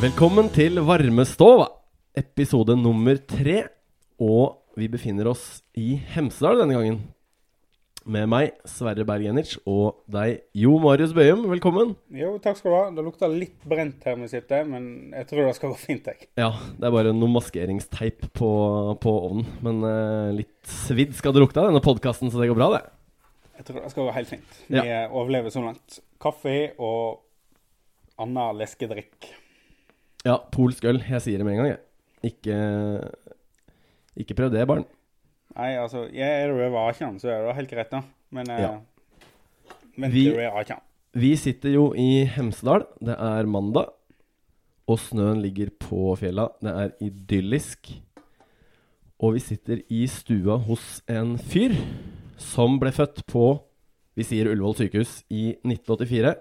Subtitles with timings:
[0.00, 1.66] Velkommen til Varmestova,
[2.18, 3.62] episode nummer tre.
[4.20, 6.98] Og vi befinner oss i Hemsedal denne gangen.
[8.06, 11.46] Med meg, Sverre Bergenic, og deg, Jo Marius Bøhum.
[11.50, 11.94] Velkommen.
[12.14, 12.82] Jo, takk skal du ha.
[12.94, 14.86] Det lukter litt brent her vi sitter, men
[15.16, 16.10] jeg tror det skal gå fint.
[16.12, 16.28] jeg.
[16.38, 18.50] Ja, det er bare noe maskeringsteip på,
[19.02, 19.48] på ovnen.
[19.64, 20.54] Men eh, litt
[20.86, 22.84] svidd skal det lukte av denne podkasten, så det går bra, det.
[23.56, 24.60] Jeg tror det skal gå helt fint.
[24.68, 25.08] Vi Ja.
[25.08, 25.98] overlever så langt.
[26.22, 27.24] Kaffe og
[28.22, 29.32] annen leskedrikk.
[30.26, 30.98] Ja, polsk øl.
[31.06, 31.82] Jeg sier det med en gang, jeg.
[32.26, 32.56] Ikke,
[34.18, 34.84] ikke prøv det, barn.
[35.56, 38.00] Nei, altså, jeg er du over 18, så er det helt greit, da.
[38.34, 38.72] Men eh, Ja.
[39.96, 40.80] vent Vi- til du er 18.
[41.16, 42.84] Vi sitter jo i Hemsedal.
[43.00, 43.86] Det er mandag,
[44.88, 46.48] og snøen ligger på fjella.
[46.60, 47.94] Det er idyllisk.
[49.20, 51.72] Og vi sitter i stua hos en fyr
[52.36, 53.62] som ble født på
[54.16, 56.34] vi sier Ullevål sykehus i 1984.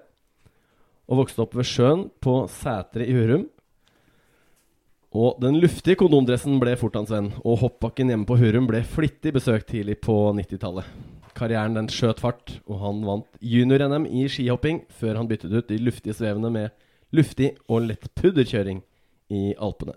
[1.10, 3.48] Og vokste opp ved sjøen på Sætre i Hurum.
[5.16, 9.32] Og den luftige kondomdressen ble fort hans venn, og hoppbakken hjemme på Hurum ble flittig
[9.38, 10.90] besøkt tidlig på 90-tallet.
[11.36, 15.80] Karrieren den skjøt fart, og han vant junior-NM i skihopping før han byttet ut de
[15.80, 18.82] luftige svevene med luftig og lett pudderkjøring
[19.32, 19.96] i Alpene.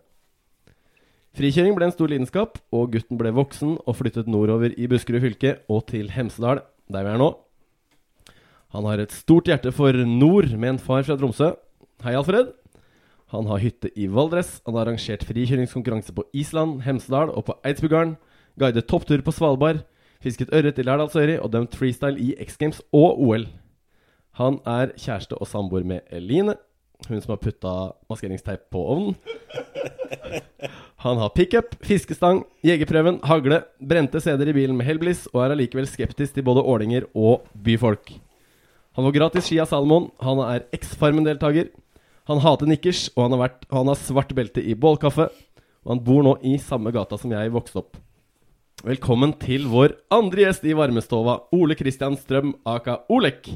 [1.39, 5.57] Frikjøring ble en stor lidenskap, og gutten ble voksen og flyttet nordover i Buskerud fylke
[5.67, 7.33] og til Hemsedal, der vi er nå.
[8.77, 11.57] Han har et stort hjerte for nord, med en far fra Tromsø.
[12.07, 12.55] Hei, Alfred.
[13.33, 14.61] Han har hytte i Valdres.
[14.67, 18.17] Han har arrangert frikjøringskonkurranse på Island, Hemsedal og på Eidsbugarden.
[18.59, 19.85] Guidet topptur på Svalbard.
[20.25, 23.45] Fisket ørret i Lærdalsøyri og dømt freestyle i X Games og OL.
[24.41, 26.57] Han er kjæreste og samboer med Eline,
[27.09, 27.75] hun som har putta
[28.11, 29.19] maskeringsteip på ovnen.
[31.05, 35.87] Han har pickup, fiskestang, jegerprøven, hagle, brente CD-er i bilen med Hellblis og er allikevel
[35.87, 38.17] skeptisk til både ålinger og byfolk.
[38.99, 40.09] Han får gratis ski av Salomon.
[40.19, 41.71] Han er eks-Farmen-deltaker.
[42.29, 45.31] Han hater nikkers, og han har, vært, han har svart belte i bålkaffe.
[45.87, 47.97] Og han bor nå i samme gata som jeg vokste opp.
[48.85, 53.49] Velkommen til vår andre gjest i varmestova, Ole Kristian Strøm aka Olek.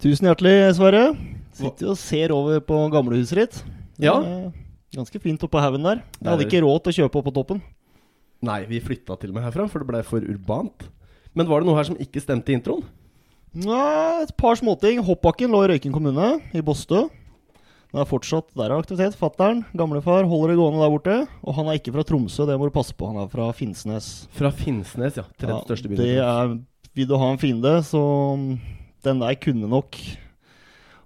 [0.00, 1.08] Tusen hjertelig, Sverre.
[1.56, 3.58] Sitter og ser over på gamlehuset ditt.
[3.98, 4.14] Det Ja.
[4.94, 6.04] Ganske fint oppå haugen der.
[6.22, 7.62] Jeg hadde ikke råd til å kjøpe opp på toppen.
[8.46, 10.86] Nei, vi flytta til og med herfra, for det blei for urbant.
[11.34, 12.84] Men var det noe her som ikke stemte i introen?
[13.52, 15.02] Nei, et par småting.
[15.04, 17.08] Hoppbakken lå i Røyken kommune, i Bostø.
[17.92, 19.14] Det er fortsatt der er aktivitet.
[19.16, 21.16] Fattern, gamlefar, holder det gående der borte.
[21.46, 23.08] Og han er ikke fra Tromsø, det må du passe på.
[23.12, 24.26] Han er fra Finnsnes.
[24.36, 25.24] Fra Finnsnes, ja.
[25.40, 26.00] Tredje største byen.
[26.02, 26.56] det er
[26.96, 28.00] Vil du ha en fiende, så
[29.04, 29.96] den der kunne nok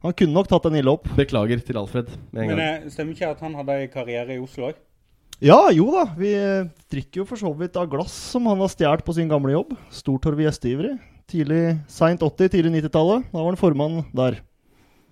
[0.03, 1.05] Han kunne nok tatt den ille opp.
[1.19, 2.87] Beklager til Alfred med en Men gang.
[2.87, 4.79] eh, stemmer ikke at han hadde en karriere i Oslo òg?
[5.45, 6.07] Ja, jo da.
[6.17, 9.29] Vi eh, drikker jo for så vidt av glass som han har stjålet på sin
[9.29, 9.77] gamle jobb.
[9.93, 10.95] Stortorv gjesteivrig.
[11.29, 13.29] Tidlig, Seint 80-, tidlig 90-tallet.
[13.31, 14.41] Da var han formann der.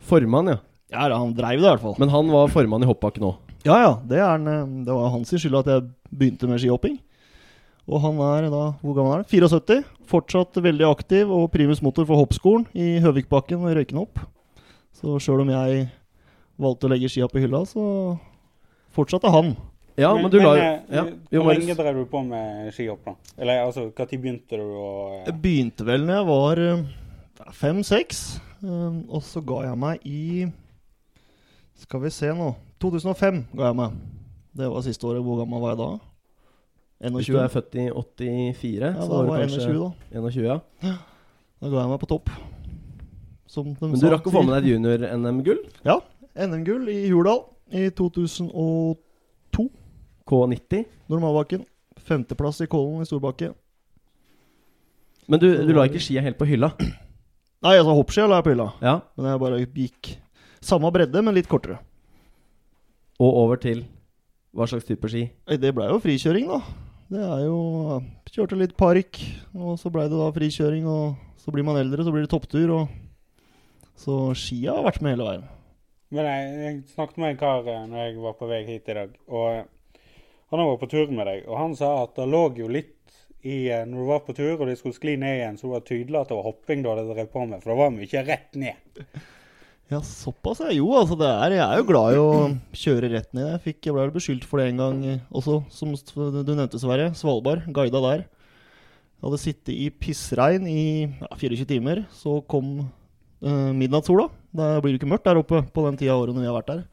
[0.09, 0.59] Formann, ja.
[0.89, 1.99] Ja, han dreiv det i hvert fall.
[2.01, 3.37] Men han var formann i hoppbakken òg.
[3.67, 3.93] Ja, ja.
[4.09, 6.97] Det, er han, eh, det var hans skyld at jeg begynte med skihopping.
[7.89, 9.29] Og han er da Hvor gammel er han?
[9.29, 9.83] 74.
[10.09, 14.21] Fortsatt veldig aktiv og primus motor for hoppskolen i Høvikbakken og Røykenhopp.
[14.97, 15.89] Så sjøl om jeg
[16.59, 17.83] valgte å legge skia på hylla, så
[18.97, 19.53] fortsatte han.
[19.99, 21.05] Ja, men, du la jo eh, ja.
[21.35, 23.15] Jo, Hvor lenge drev du på med skihopp, da?
[23.37, 24.89] Eller altså, når begynte du å
[25.27, 28.23] Jeg begynte vel når jeg var fem-seks.
[28.63, 30.23] og så ga jeg meg i
[31.79, 32.53] Skal vi se nå
[32.83, 33.97] 2005 ga jeg meg.
[34.59, 35.23] Det var siste året.
[35.23, 35.89] Hvor gammel var jeg da?
[36.99, 37.35] Hvis 21?
[37.35, 40.19] du er født i 84, ja, så da var jeg kanskje 21, da.
[40.19, 40.95] 21, ja.
[41.63, 42.31] Da ga jeg meg på topp.
[43.49, 44.11] Som de Men du sa.
[44.17, 45.61] rakk å få med deg et junior-NM-gull.
[45.87, 45.99] Ja.
[46.35, 49.69] NM-gull i Hurdal i 2002.
[50.29, 50.85] K90.
[51.09, 51.63] Normalbakken.
[52.09, 53.53] Femteplass i Kollen i Storbakke.
[55.29, 56.73] Men du, du la ikke skia helt på hylla.
[56.79, 58.69] Nei, altså hoppskia la jeg på hylla.
[58.85, 58.99] Ja.
[59.17, 60.13] Men jeg bare gikk
[60.65, 61.79] samme bredde, men litt kortere.
[63.19, 63.85] Og over til
[64.55, 65.27] hva slags type ski?
[65.61, 66.61] Det blei jo frikjøring, da.
[67.09, 67.59] Det er jo
[68.29, 69.17] Kjørte litt park,
[69.57, 72.75] og så blei det da frikjøring, og så blir man eldre, så blir det topptur,
[72.77, 72.97] og
[73.99, 75.47] Så skia har vært med hele veien.
[76.15, 78.95] Men jeg, jeg snakket med en kar eh, når jeg var på vei hit i
[78.95, 80.05] dag, og eh,
[80.53, 82.95] han har vært på tur med deg, og han sa at det lå jo litt
[83.43, 85.83] i eh, Når du var på tur og de skulle skli ned igjen, så var
[85.83, 88.23] det tydelig at det var hopping du hadde drevet på med, for det var mye
[88.29, 89.03] rett ned.
[89.89, 90.73] Ja, såpass, ja.
[90.77, 92.33] Jo, altså det er Jeg er jo glad i å
[92.77, 93.47] kjøre rett ned.
[93.55, 97.09] Jeg fikk, jeg ble beskyldt for det en gang eh, også, som du nevnte, Sverre.
[97.17, 97.65] Svalbard.
[97.73, 98.27] Guida der.
[98.29, 102.03] Jeg hadde sittet i pissregn i ja, 24 timer.
[102.13, 104.29] Så kom eh, midnattssola.
[104.59, 106.59] Da blir det ikke mørkt der oppe på den tida av året når vi har
[106.61, 106.85] vært der.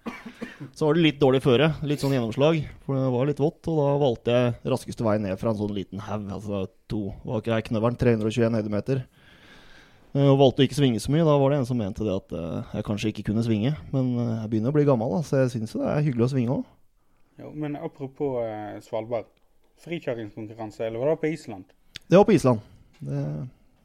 [0.72, 1.74] Så var det litt dårlig føre.
[1.84, 2.64] Litt sånn gjennomslag.
[2.88, 3.60] For det var litt vått.
[3.72, 6.32] Og da valgte jeg raskeste vei ned fra en sånn liten haug.
[6.40, 9.04] Altså to, var ikke jeg knøveren, 321 høydemeter.
[10.16, 11.26] Eh, Og valgte å ikke svinge så mye.
[11.28, 13.74] Da var det en som mente det at eh, jeg kanskje ikke kunne svinge.
[13.92, 16.32] Men eh, jeg begynner å bli gammel, da, så jeg syns det er hyggelig å
[16.36, 16.72] svinge òg.
[17.52, 18.40] Men apropos
[18.86, 19.28] Svalbard.
[19.84, 21.66] Frikjøringskonkurranse, eller var det på Island?
[22.08, 22.62] Det var på Island.
[23.04, 23.24] Det,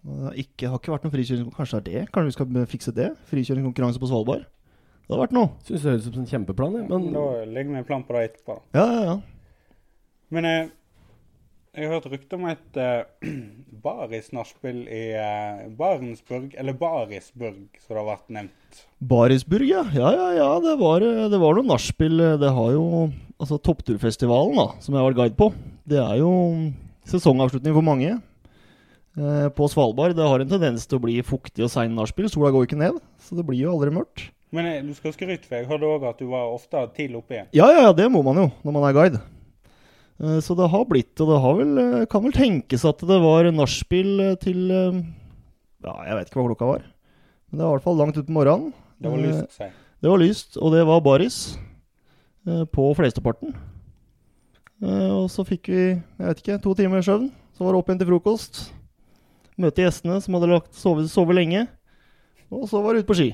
[0.06, 1.56] det har ikke, har ikke vært noen frikjøringskonkurranse.
[1.58, 2.12] Kanskje det er det?
[2.14, 3.08] Kanskje vi skal fikse det?
[3.32, 4.44] Frikjøringskonkurranse på Svalbard?
[4.46, 5.50] Det hadde vært noe.
[5.66, 8.22] Syns det høres ut som en kjempeplan, Men da legger vi en plan på det
[8.28, 8.60] etterpå.
[8.78, 9.16] Ja, ja, ja.
[10.30, 10.70] Men eh,
[11.76, 13.32] jeg har hørt rykte om et uh,
[13.84, 18.84] Baris-nachspiel i uh, Barentsburg, eller Barisburg, som det har vært nevnt.
[19.00, 19.84] Barisburg, ja.
[19.94, 20.48] Ja, ja, ja.
[20.62, 22.22] Det var, eh, det var noe nachspiel.
[22.38, 22.86] Det har jo
[23.40, 25.46] Altså Toppturfestivalen, da, som jeg har vært guide på,
[25.88, 26.28] det er jo
[27.08, 28.10] sesongavslutning for mange.
[29.16, 32.28] Eh, på Svalbard det har en tendens til å bli fuktig og sein nachspiel.
[32.30, 34.28] Sola går ikke ned, så det blir jo aldri mørkt.
[34.54, 37.38] Men eh, du skal skryte, for jeg hørte òg at du var ofte tidlig oppe
[37.38, 37.50] igjen.
[37.56, 39.22] Ja, ja, ja, det må man jo når man er guide.
[40.20, 43.20] Eh, Så det har blitt, og det har vel, eh, kan vel tenkes at det
[43.22, 46.82] var nachspiel eh, til Ja, jeg vet ikke hva klokka var.
[47.50, 48.72] Men det var i hvert fall langt utpå morgenen.
[49.00, 49.58] Det var lyst,
[50.00, 51.58] Det var lyst, og det var baris
[52.72, 53.54] på flesteparten.
[54.82, 57.30] Eh, og så fikk vi jeg vet ikke, to timer søvn.
[57.56, 58.60] Så var det opp igjen til frokost.
[59.60, 61.66] Møte gjestene som hadde lagt sovet, sovet lenge.
[62.50, 63.28] Og så var det ut på ski.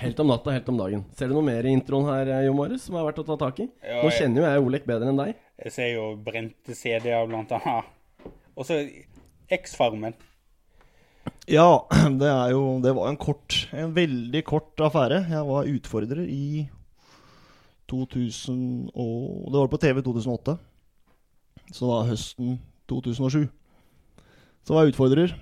[0.00, 1.04] helt om natta, helt om dagen.
[1.16, 3.36] Ser du noe mer i introen her, eh, Jo Marius, som er verdt å ta
[3.36, 3.68] tak i?
[3.84, 5.34] Ja, Nå kjenner jo jeg Olek bedre enn deg.
[5.62, 7.90] Jeg ser jo brente CD-er, blant annet.
[8.58, 8.80] Og så
[9.52, 10.16] X-Farmen.
[11.50, 11.84] Ja,
[12.20, 15.22] det er jo Det var en kort En veldig kort affære.
[15.30, 16.66] Jeg var utfordrer i
[17.90, 20.58] 2000 og Det var på TV 2008.
[21.72, 22.58] Så da høsten
[22.90, 23.46] 2007.
[24.66, 25.34] Så var jeg utfordrer.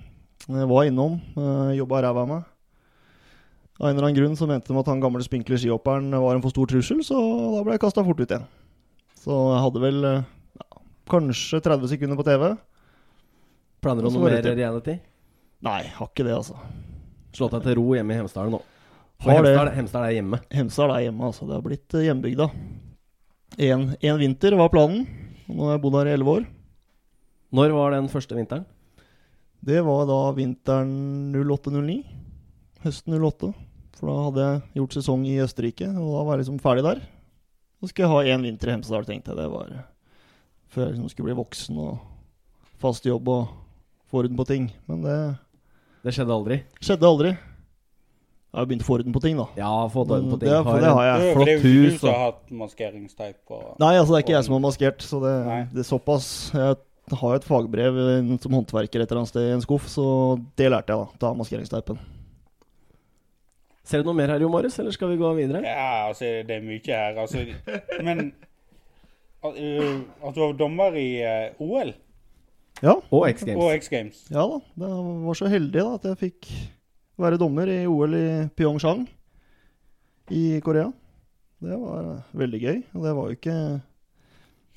[0.49, 1.21] Jeg var innom.
[1.37, 2.49] Uh, Jobba ræva av meg.
[3.81, 6.43] Av en eller annen grunn så mente de at han gamle spinkle skihopperen var en
[6.45, 8.45] for stor trussel, så da ble jeg kasta fort ut igjen.
[9.21, 10.29] Så jeg hadde vel eh,
[10.61, 10.83] ja,
[11.13, 12.47] kanskje 30 sekunder på TV.
[13.85, 14.97] Planer du å noe mer reality?
[15.65, 16.57] Nei, har ikke det, altså.
[17.37, 18.63] Slå deg til ro hjemme i Hemsedal nå.
[19.21, 20.41] Hemsedal, Hemsedal er hjemme.
[20.57, 21.49] Hemsedal er hjemme, altså.
[21.49, 22.49] Det har blitt eh, hjembygda.
[23.61, 25.05] Én en vinter var planen.
[25.49, 26.49] og Nå har jeg bodd her i elleve år.
[27.53, 28.65] Når var den første vinteren?
[29.61, 32.01] Det var da vinteren 08-09.
[32.87, 33.53] Høsten 08.
[33.99, 37.03] For da hadde jeg gjort sesong i Østerrike, og da var jeg liksom ferdig der.
[37.81, 39.38] Så skulle jeg ha én vinter i Hemsedal, tenkte jeg.
[39.41, 39.71] Det var
[40.71, 41.99] før jeg liksom skulle bli voksen og
[42.81, 43.49] fast jobb og
[44.11, 44.69] få orden på ting.
[44.88, 45.17] Men det
[46.05, 46.61] Det skjedde aldri.
[46.81, 47.31] skjedde aldri.
[48.50, 49.47] Jeg har begynt å få orden på ting, da.
[49.56, 50.49] Ja, fått orden på ting.
[50.50, 51.35] det, Har det har jeg.
[51.37, 51.93] Flott det er jo hus.
[51.93, 55.03] du som har hatt maskeringsteip på Nei, altså det er ikke jeg som har maskert,
[55.06, 55.35] så det,
[55.73, 56.26] det er såpass.
[56.53, 56.76] Jeg
[57.21, 60.05] har jo et fagbrev eh, som håndverker et eller annet sted i en skuff, så
[60.59, 61.19] det lærte jeg, da.
[61.23, 61.99] Ta maskeringsteipen.
[63.91, 65.65] Ser du noe mer her, Jo Marius, eller skal vi gå videre?
[65.67, 67.17] Ja, altså, det er mye her.
[67.19, 67.43] Altså,
[68.07, 68.31] men
[69.43, 70.01] at, øh,
[70.35, 71.91] du var dommer i øh, OL
[72.85, 73.59] Ja, Og X Games.
[73.61, 74.21] og X Games.
[74.31, 74.61] ja da.
[74.81, 74.91] Det
[75.27, 76.51] var så heldig da at jeg fikk
[77.21, 78.27] være dommer i OL i
[78.57, 79.03] Pyeongchang
[80.33, 80.87] i Korea.
[81.61, 82.79] Det var eh, veldig gøy.
[82.95, 83.57] Og det var jo ikke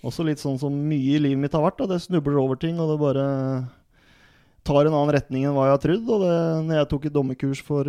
[0.03, 1.77] Også litt sånn som mye i livet mitt har vært.
[1.79, 1.85] Da.
[1.93, 3.27] Det snubler over ting, og det bare
[4.67, 6.09] tar en annen retning enn hva jeg har trodd.
[6.11, 6.33] Og det,
[6.67, 7.87] når jeg tok et dommerkurs for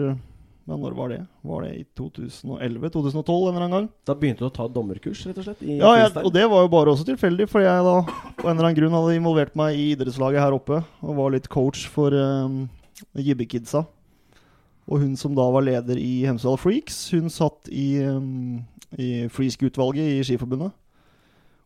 [0.65, 1.19] ja, Når var det?
[1.45, 3.89] Var det i 2011-2012 en eller annen gang?
[4.09, 5.61] Da begynte du å ta dommerkurs, rett og slett?
[5.61, 7.97] I Ja, jeg, og det var jo bare også tilfeldig, fordi jeg da
[8.39, 11.51] på en eller annen grunn hadde involvert meg i idrettslaget her oppe, og var litt
[11.53, 12.63] coach for um,
[13.13, 13.85] Jibbekidsa.
[14.89, 18.65] Og hun som da var leder i Hemsedal Freaks, hun satt i, um,
[18.97, 20.73] i freesk-utvalget i Skiforbundet.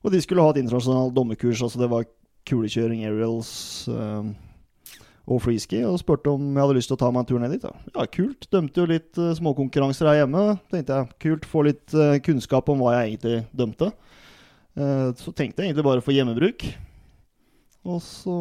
[0.02, 2.11] Og de skulle ha et internasjonalt dommerkurs, altså det var
[2.50, 3.50] kulekjøring, aerials
[3.94, 4.34] um,
[5.28, 7.52] og freeski, og spurte om jeg hadde lyst til å ta meg en tur ned
[7.52, 7.64] dit.
[7.64, 7.73] Da.
[7.92, 8.49] Ja, kult.
[8.52, 10.44] Dømte jo litt uh, småkonkurranser her hjemme.
[10.73, 13.90] Tenkte jeg, kult, få litt uh, kunnskap om hva jeg egentlig dømte.
[14.78, 16.64] Uh, så tenkte jeg egentlig bare for hjemmebruk.
[17.88, 18.38] Og så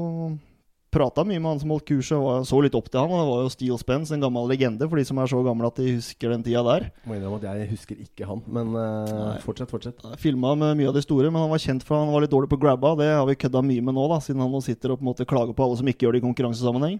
[0.94, 3.12] prata mye med han som holdt kurset, og så litt opp til han.
[3.12, 5.70] Og det var jo Steel Spence, en gammel legende for de som er så gamle
[5.70, 6.88] at de husker den tida der.
[7.08, 10.08] Må innrømme at jeg husker ikke han, men uh, fortsett, fortsett.
[10.22, 12.52] Filma med mye av de store, men han var kjent for han var litt dårlig
[12.54, 12.96] på grabba.
[13.00, 15.12] Det har vi kødda mye med nå, da, siden han nå sitter og på en
[15.12, 17.00] måte klager på alle som ikke gjør det i konkurransesammenheng.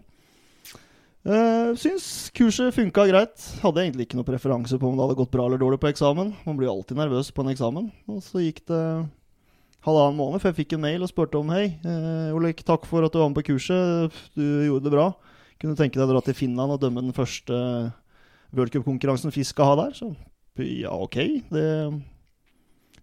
[1.28, 3.48] Uh, syns kurset funka greit.
[3.60, 6.32] Hadde egentlig ikke noe preferanse på om det hadde gått bra eller dårlig på eksamen.
[6.48, 7.90] Man blir alltid nervøs på en eksamen.
[8.08, 8.84] Og så gikk det
[9.88, 13.06] halvannen måned før jeg fikk en mail og spurte om Hei, eh, Olek, takk for
[13.08, 14.14] at du var med på kurset.
[14.36, 15.08] Du gjorde det bra.
[15.58, 17.56] Kunne du tenke deg å dra til Finland og dømme den første
[18.56, 19.96] World Cup-konkurransen FIS skal ha der?
[19.98, 20.12] Så
[20.62, 21.18] ja, ok.
[21.54, 21.66] Det,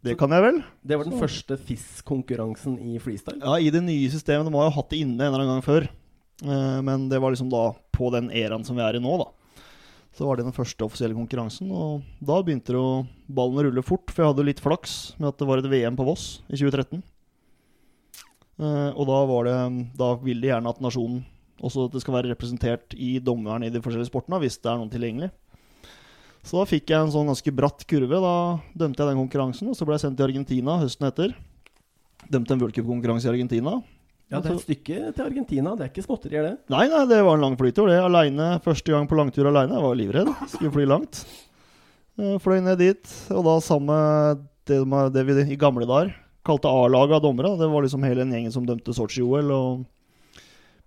[0.05, 0.63] det kan jeg vel.
[0.85, 3.41] Det var den Så- første FIS-konkurransen i freestyle.
[3.43, 4.47] Ja, i det nye systemet.
[4.51, 5.89] De har jo hatt det inne en eller annen gang før.
[6.45, 9.31] Eh, men det var liksom da på den eraen som vi er i nå, da.
[10.15, 13.83] Så var det den første offisielle konkurransen, og da begynte det å ballen å rulle
[13.83, 14.13] fort.
[14.13, 17.03] For jeg hadde litt flaks med at det var et VM på Voss i 2013.
[18.55, 19.17] Uh, og da
[19.49, 19.55] det
[19.99, 21.25] Da ville de gjerne at nasjonen
[21.65, 24.79] også at det skal være representert i dommeren i de forskjellige sportene, hvis det er
[24.79, 25.31] noen tilgjengelig.
[26.45, 28.21] Så da fikk jeg en sånn ganske bratt kurve.
[28.21, 28.37] Da
[28.77, 31.33] dømte jeg den konkurransen, og så ble jeg sendt til Argentina høsten etter.
[32.29, 33.79] Dømte en worldcupkonkurranse i Argentina.
[34.33, 35.75] Ja, det er et stykke til Argentina.
[35.77, 36.55] Det er ikke småtterier, det.
[36.73, 37.91] Nei, nei, det var en lang flytur.
[37.91, 38.55] Det aleine.
[38.65, 39.77] Første gang på langtur aleine.
[39.77, 40.31] Jeg var livredd.
[40.51, 41.21] Skulle fly langt.
[42.19, 43.91] Eh, Fløy ned dit, og da sammen
[44.87, 46.15] med det, vi i gamle dager
[46.45, 47.55] kalte A-laget av dommere.
[47.59, 49.51] Det var liksom hele den gjengen som dømte Sotsji-OL.
[49.51, 49.85] og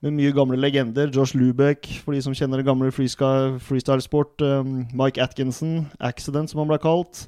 [0.05, 1.09] Med mye gamle legender.
[1.13, 4.41] Josh Lubeck, for de som kjenner det gamle freestyle- freestyle-sport.
[4.41, 7.23] Um, Mike Atkinson, Accident, som han ble kalt.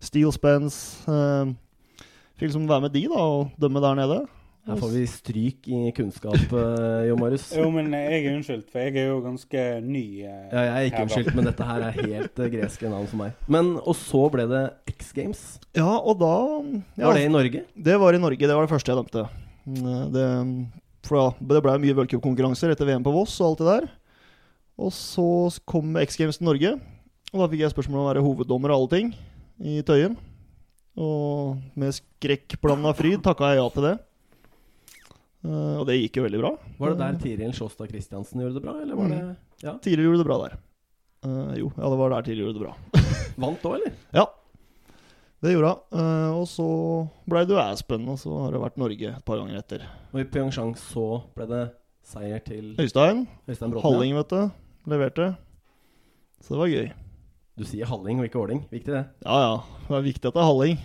[0.00, 1.04] Steel Spence.
[1.08, 1.56] Um,
[2.38, 4.22] fikk liksom være med de da, og dømme der nede.
[4.64, 7.50] Her får vi stryk i kunnskap, uh, Jo Marius.
[7.52, 10.04] Jo, men jeg er unnskyldt, for jeg er jo ganske ny.
[10.24, 13.10] Uh, Ja, jeg er ikke her, unnskyldt, men dette her er helt uh, greske navn
[13.10, 13.34] for meg.
[13.52, 14.62] Men, Og så ble det
[14.94, 15.42] X Games.
[15.76, 16.30] Ja, og da
[16.96, 17.64] ja, Var det i Norge?
[17.76, 18.40] Det var i Norge.
[18.40, 19.26] Det var det første jeg dømte.
[19.68, 20.24] Mm, Det,
[21.04, 23.90] for ja, det ble mye worldcupkonkurranser etter VM på Voss og alt det der.
[24.80, 25.26] Og så
[25.68, 26.72] kom X Games til Norge,
[27.34, 29.12] og da fikk jeg spørsmål om å være hoveddommer og alle ting
[29.60, 30.16] i Tøyen.
[30.96, 33.94] Og med skrekkblanda fryd takka jeg ja til det.
[35.44, 36.52] Eh, og det gikk jo veldig bra.
[36.78, 39.20] Var det der Tiril Sjåstad Christiansen gjorde det bra, eller var det
[39.64, 39.76] Ja.
[39.84, 40.56] Tiril gjorde det bra der.
[41.24, 43.04] Uh, jo, ja, det var der Tiril gjorde det bra.
[43.44, 43.94] Vant òg, eller?
[44.12, 44.26] Ja,
[45.44, 46.00] det gjorde hun.
[46.00, 46.66] Uh, og så
[47.28, 49.86] blei det jo Aspen, og så har det vært Norge et par ganger etter.
[50.12, 51.62] Og i Pyeongchang så ble det
[52.04, 53.84] seier til Øystein, Øystein Bråten.
[53.84, 53.96] ja.
[53.96, 54.42] Halling, vet du.
[54.92, 55.30] Leverte.
[56.44, 56.90] Så det var gøy.
[57.56, 58.64] Du sier Halling og ikke Åling.
[58.72, 59.04] Viktig, det.
[59.24, 59.54] Ja ja,
[59.88, 60.80] det er viktig at det er Halling.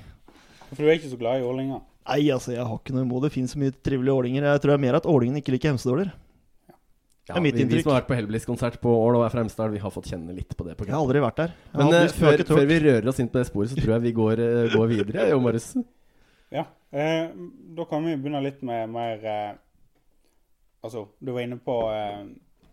[0.69, 1.81] For du er ikke så glad i ålinger?
[2.09, 3.31] Nei, altså, jeg har ikke noe imot det.
[3.35, 4.47] finnes så mye trivelige ålinger.
[4.49, 6.09] Jeg tror det er mer at ålingene ikke liker hemsedåler.
[7.29, 9.43] Ja, er mitt vi, vi som har vært på Hellbillies-konsert på Ål og er fra
[9.43, 10.73] Hemsedal, vi har fått kjenne litt på det.
[10.79, 11.51] på Jeg har aldri vært der.
[11.67, 14.05] Jeg Men har før, før vi rører oss inn på det sporet, så tror jeg
[14.07, 15.27] vi går, eh, går videre.
[15.29, 15.67] Jo, Marius.
[16.49, 16.65] Ja.
[16.89, 17.29] Eh,
[17.77, 19.49] da kan vi begynne litt med mer eh,
[20.79, 22.23] Altså, du var inne på eh,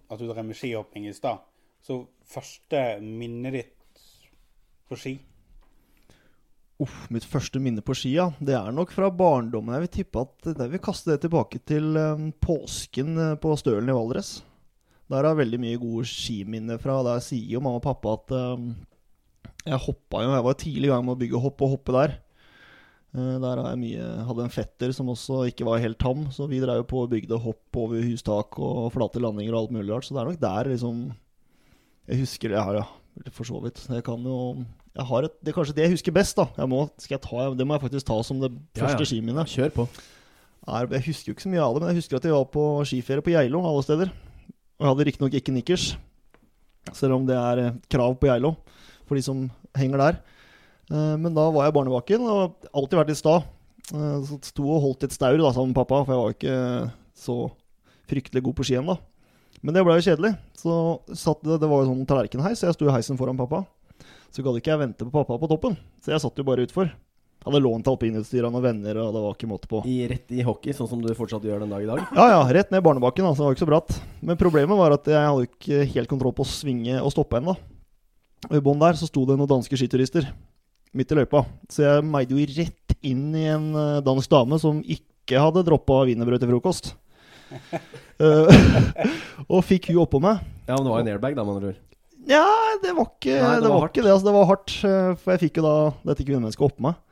[0.09, 1.43] at du drev med skihopping i stad.
[1.85, 4.05] Så første minnet ditt
[4.89, 5.17] på ski?
[6.77, 9.73] Uff, mitt første minne på skia, det er nok fra barndommen.
[9.79, 13.89] Jeg vil tippe at jeg vil kaste det tilbake til eh, påsken eh, på Stølen
[13.89, 14.35] i Valdres.
[15.09, 16.99] Der har jeg veldig mye gode skiminner fra.
[17.07, 18.69] Der sier jo mamma og pappa at eh,
[19.71, 22.17] jeg hoppa jo Jeg var tidlig i gang med å bygge hopp og hoppe der.
[23.17, 26.61] Der har jeg mye Hadde en fetter som også ikke var helt tam, så vi
[26.61, 30.05] drev på og bygde hopp over hustak og flate landinger og alt mulig rart.
[30.05, 31.07] Så det er nok der liksom
[32.05, 33.31] Jeg husker det her, ja.
[33.33, 33.81] For så vidt.
[33.89, 34.37] Jeg kan jo
[34.97, 36.37] et, Det er kanskje det jeg husker best.
[36.37, 39.09] da jeg må, jeg ta, Det må jeg faktisk ta som det Ja, første ja.
[39.11, 39.47] skiminnet.
[39.47, 39.89] Kjør på.
[40.67, 42.63] Jeg husker jo ikke så mye av det, men jeg husker at jeg var på
[42.89, 44.09] skiferie på Geilo alle steder.
[44.79, 45.97] Og jeg hadde riktignok ikke nikkers,
[46.93, 48.57] selv om det er eh, krav på Geilo
[49.07, 49.45] for de som
[49.79, 50.19] henger der.
[50.91, 53.37] Eh, Men da var jeg i barnebakken og alltid vært litt sta.
[53.95, 56.93] Eh, Så sto og holdt et staur da, sammen med pappa, for jeg var ikke
[57.17, 57.37] så
[58.11, 58.97] fryktelig god på skien da.
[59.63, 60.35] Men det ble jo kjedelig.
[60.59, 60.75] Så
[61.17, 63.65] satt det, det var jo sånn tallerkenheis, så jeg sto i heisen foran pappa.
[64.37, 66.91] Så gadd ikke jeg vente på pappa på toppen, så jeg satt jo bare utfor.
[67.47, 69.81] Hadde lånt alpinutstyr av noen venner, og det var ikke måte på.
[69.89, 72.03] I, rett i hockey, sånn som du fortsatt gjør den dag i dag.
[72.19, 73.25] Ja, ja, rett ned barnebakken.
[73.25, 73.95] Altså, det var ikke så bratt.
[74.21, 77.55] Men problemet var at jeg hadde ikke helt kontroll på å svinge og stoppe ennå.
[78.51, 80.29] Og i bånn der så sto det noen danske skiturister
[80.97, 81.47] midt i løypa.
[81.73, 86.03] Så jeg meide jo rett inn i en eh, dansk dame som ikke hadde droppa
[86.11, 86.93] wienerbrød til frokost.
[88.17, 88.49] Eh,
[89.53, 90.39] og fikk hun oppå meg.
[90.65, 91.96] Ja, men det var en airbag, da, med andre ord.
[92.27, 92.45] Ja,
[92.83, 94.13] det var ikke Nei, det det, var var ikke det.
[94.13, 94.73] Altså, det var hardt.
[94.85, 95.75] eh, For jeg fikk jo da
[96.11, 97.03] dette kvinnemennesket oppå meg.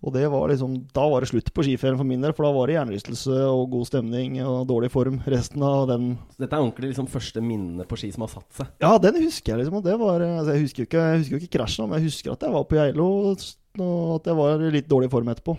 [0.00, 2.54] Og det var liksom, da var det slutt på skiferien for min del, for da
[2.56, 6.62] var det hjernerystelse og god stemning og dårlig form resten av den Så dette er
[6.64, 8.70] ordentlig liksom første minne på ski som har satt seg.
[8.80, 9.76] Ja, den husker jeg liksom.
[9.76, 12.08] Og det var, altså jeg husker jo ikke, jeg husker jo ikke krasjen, men jeg
[12.08, 15.58] husker at jeg var på Geilo, og at jeg var i litt dårlig form etterpå.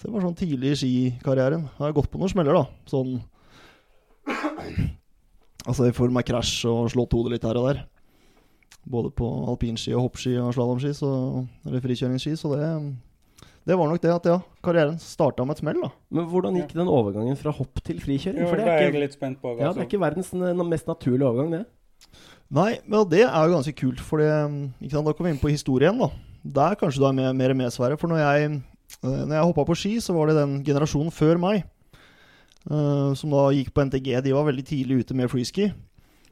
[0.00, 1.68] Så det var sånn tidlig i skikarrieren.
[1.76, 2.64] Jeg har gått på noen smeller, da.
[2.88, 3.18] Sånn
[5.66, 7.84] Altså i form av krasj og slått hodet litt her og der.
[8.90, 12.32] Både på alpinski og hoppski og slalåmski, så- eller frikjøringsski.
[12.36, 12.96] Så det,
[13.66, 15.90] det var nok det at ja, karrieren starta med et smell, da.
[16.10, 18.40] Men hvordan gikk den overgangen fra hopp til frikjøring?
[18.42, 19.54] Jo, For det er ikke, litt spent på.
[19.58, 19.78] ja, Altså.
[19.78, 20.32] det er ikke verdens
[20.68, 21.66] mest naturlige overgang, det.
[22.50, 25.96] Nei, men det er jo ganske kult, for da kommer vi inn på historien.
[25.98, 26.10] da.
[26.44, 27.96] Der kanskje du er mer, mer med, Sverre.
[27.96, 28.62] For når jeg,
[29.04, 31.68] eh, når jeg hoppa på ski, så var det den generasjonen før meg eh,
[32.66, 34.12] som da gikk på NTG.
[34.22, 35.72] De var veldig tidlig ute med freeski.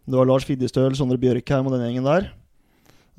[0.07, 2.31] Det var Lars Fiddestøl, Sondre Bjørkheim og den gjengen der.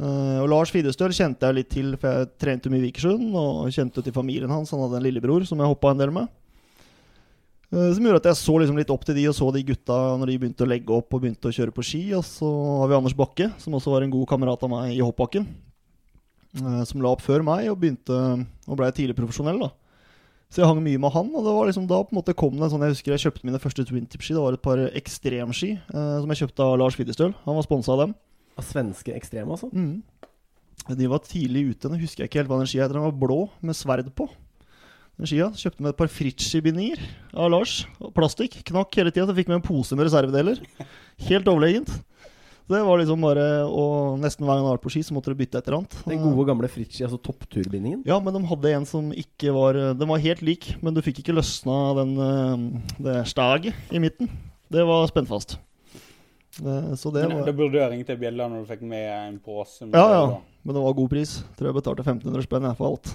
[0.02, 3.34] Eh, og Lars Fiddestøl kjente jeg litt til, for jeg trente mye i Vikersund.
[3.38, 4.72] Og kjente til familien hans.
[4.74, 6.32] Han hadde en lillebror som jeg hoppa en del med.
[7.72, 10.00] Eh, Som gjorde at jeg så liksom litt opp til de og så de gutta
[10.20, 12.04] når de begynte å legge opp og begynte å kjøre på ski.
[12.18, 12.50] Og så
[12.82, 15.48] har vi Anders Bakke, som også var en god kamerat av meg i hoppbakken.
[16.58, 18.18] eh, Som la opp før meg og begynte
[18.68, 19.60] og blei tidlig profesjonell.
[19.60, 19.72] da
[20.52, 22.58] Så jeg hang mye med han, og det var liksom da på en måte kom
[22.58, 24.36] det en sånn Jeg husker jeg kjøpte mine første twintip-ski.
[24.36, 27.32] Det var et par ekstremski eh, som jeg kjøpte av Lars Fiddestøl.
[27.46, 28.16] Han var sponsa av dem.
[28.60, 29.72] Av svenske ekstreme, altså?
[29.72, 30.02] Mm.
[30.98, 31.88] De var tidlig ute.
[31.88, 33.00] Nå husker jeg ikke helt hva den skia heter.
[33.00, 34.28] Den var blå med sverd på.
[35.22, 37.00] Den skia Kjøpte med et par Fritzi-bindinger
[37.32, 37.82] av Lars.
[38.18, 38.60] Plastikk.
[38.68, 39.30] Knakk hele tida.
[39.30, 40.60] Så fikk med en pose med reservedeler.
[41.30, 41.94] Helt overlegent.
[42.72, 45.40] Det var liksom bare Og nesten hver gang jeg var på ski, så måtte du
[45.40, 45.98] bytte et eller annet.
[46.08, 48.06] Den gode gamle Fritzi, altså toppturbindingen.
[48.08, 51.20] Ja, men de hadde en som ikke var Den var helt lik, men du fikk
[51.24, 54.32] ikke løsna den, eh, det staget i midten.
[54.72, 55.58] Det var spent fast.
[56.60, 58.82] Det, Så det Men var Da burde du ha ringt til Bjella når du fikk
[58.84, 59.82] med en pose.
[59.88, 60.40] Ja, det, ja.
[60.64, 61.44] Men det var god pris.
[61.58, 63.14] Tror jeg betalte 1500 spenn jeg for alt.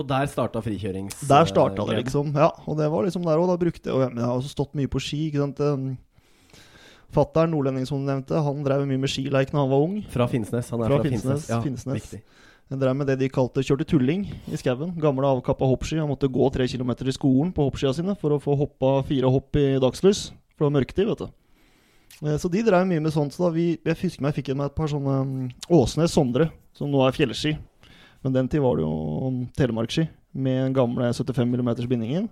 [0.00, 1.18] Og der starta frikjørings...
[1.28, 2.32] Der starta det, liksom.
[2.34, 3.50] Ja, og det var liksom der òg.
[3.50, 5.26] Da brukte jeg Og jeg har også stått mye på ski.
[5.28, 5.60] ikke sant?
[7.14, 9.96] Fattern, nordlending som du nevnte, han drev mye med skileik da han var ung.
[10.12, 10.70] Fra Finnsnes.
[10.70, 11.48] Han er Fra fra, Finnsnes, Finnsnes.
[11.50, 11.98] Ja, Finnsnes.
[12.04, 12.22] Viktig.
[12.70, 14.92] Han drev med det de kalte kjørte tulling i skauen.
[15.02, 15.98] Gamle avkappa hoppski.
[15.98, 19.26] Han måtte gå tre kilometer i skolen på hoppskia sine for å få hoppa fire
[19.26, 20.28] hopp i dagslys.
[20.54, 21.32] For det var mørketid, vet du.
[22.28, 23.34] Eh, Så de drev mye med sånt.
[23.34, 25.50] Så da vi, jeg husker meg jeg fikk med et par sånne um,
[25.80, 27.56] Åsnes Sondre, som nå er fjellski.
[28.22, 28.94] Men den tid var det jo
[29.26, 30.06] um, telemarkski
[30.38, 32.30] med den gamle 75 mm bindingen.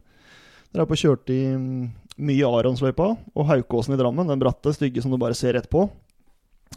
[0.70, 5.02] Drev på og kjørte i um, mye Aronsløypa og Haukåsen i Drammen, den bratte, stygge
[5.04, 5.86] som du bare ser rett på.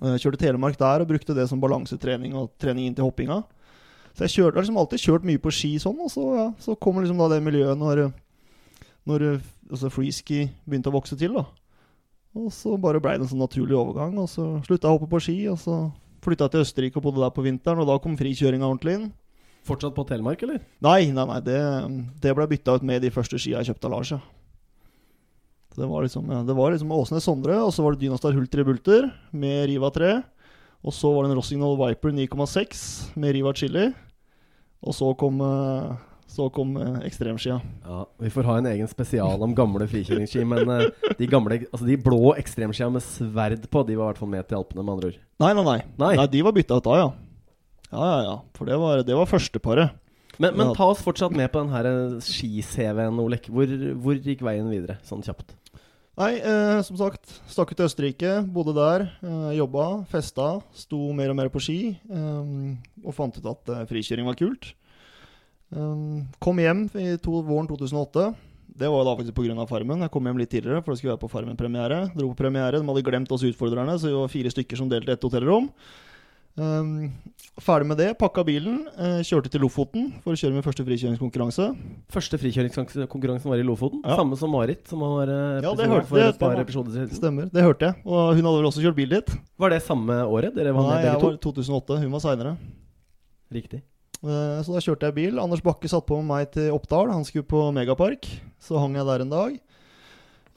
[0.02, 3.42] Eh, Kjørte Telemark der og brukte det som balansetrening og trening inn til hoppinga.
[4.16, 6.76] Så jeg kjørte, har liksom alltid kjørt mye på ski sånn, og så, ja, så
[6.76, 8.10] kom liksom da det miljøet når,
[9.08, 9.26] når
[9.72, 11.38] altså freeski begynte å vokse til.
[11.40, 11.46] da.
[12.36, 15.10] Og så bare blei det en sånn naturlig overgang, og så slutta jeg å hoppe
[15.12, 15.38] på ski.
[15.52, 15.80] Og så
[16.24, 19.10] flytta jeg til Østerrike og bodde der på vinteren, og da kom frikjøringa ordentlig inn.
[19.68, 20.62] Fortsatt på Telemark, eller?
[20.84, 21.58] Nei, nei, nei, det,
[22.24, 24.22] det ble bytta ut med de første skia jeg kjøpte av Lars, ja.
[25.76, 28.66] Det var liksom, ja, det var liksom Åsnes Sondre, og så var det Dynastar Hultre
[28.68, 30.14] Bulter med Riva 3.
[30.82, 32.82] Og så var det en Rossignol Viper 9,6
[33.22, 33.92] med Riva Chili.
[34.82, 35.92] Og så kom, eh,
[36.28, 37.60] så kom eh, ekstremskia.
[37.86, 40.44] Ja, Vi får ha en egen spesial om gamle frikjøringsski.
[40.44, 44.24] Men eh, de gamle, altså de blå ekstremskia med sverd på, de var i hvert
[44.24, 45.22] fall med til Alpene, med andre ord.
[45.46, 45.80] Nei, nei, nei.
[46.02, 46.14] Nei.
[46.18, 47.10] nei de var bytta ut da, ja.
[47.92, 48.36] Ja, ja, ja.
[48.58, 49.98] For det var, det var førsteparet.
[50.42, 51.88] Men, men ta oss fortsatt med på den her
[52.26, 53.52] ski-CV-en, Olek.
[53.54, 53.70] Hvor,
[54.02, 55.54] hvor gikk veien videre, sånn kjapt?
[56.20, 61.32] Nei, eh, som sagt, stakk ut til Østerrike, bodde der, eh, jobba, festa, sto mer
[61.32, 64.74] og mer på ski, eh, og fant ut at eh, frikjøring var kult.
[65.72, 68.36] Eh, kom hjem i to, våren 2008.
[68.82, 69.68] Det var da faktisk pga.
[69.68, 70.04] Farmen.
[70.04, 72.14] Jeg kom hjem litt tidligere, for det skulle være på Farmen-premiere.
[72.16, 75.12] Dro på premiere, De hadde glemt oss utfordrerne, så vi var fire stykker som delte
[75.12, 75.70] ett hotellrom.
[76.60, 77.10] Eh,
[77.64, 81.68] ferdig med det, pakka bilen, uh, kjørte til Lofoten for å kjøre min første frikjøringskonkurranse.
[82.12, 84.02] Første frikjøringskonkurransen var i Lofoten.
[84.04, 84.18] Ja.
[84.20, 87.08] Samme som Marit, som har uh, Ja, det hørte- for det- et par det var-
[87.16, 87.96] Stemmer, det hørte jeg.
[88.06, 89.32] Og hun hadde vel også kjørt bil dit?
[89.58, 90.54] Var det samme året?
[90.56, 92.00] Dere var Nei, med jeg var 2008.
[92.04, 92.58] Hun var seinere.
[93.52, 93.82] Riktig.
[93.82, 93.82] Riktig.
[94.22, 95.40] Så da kjørte jeg bil.
[95.42, 97.10] Anders Bakke satt på med meg til Oppdal.
[97.12, 98.28] Han skulle på Megapark.
[98.62, 99.60] Så hang jeg der en dag.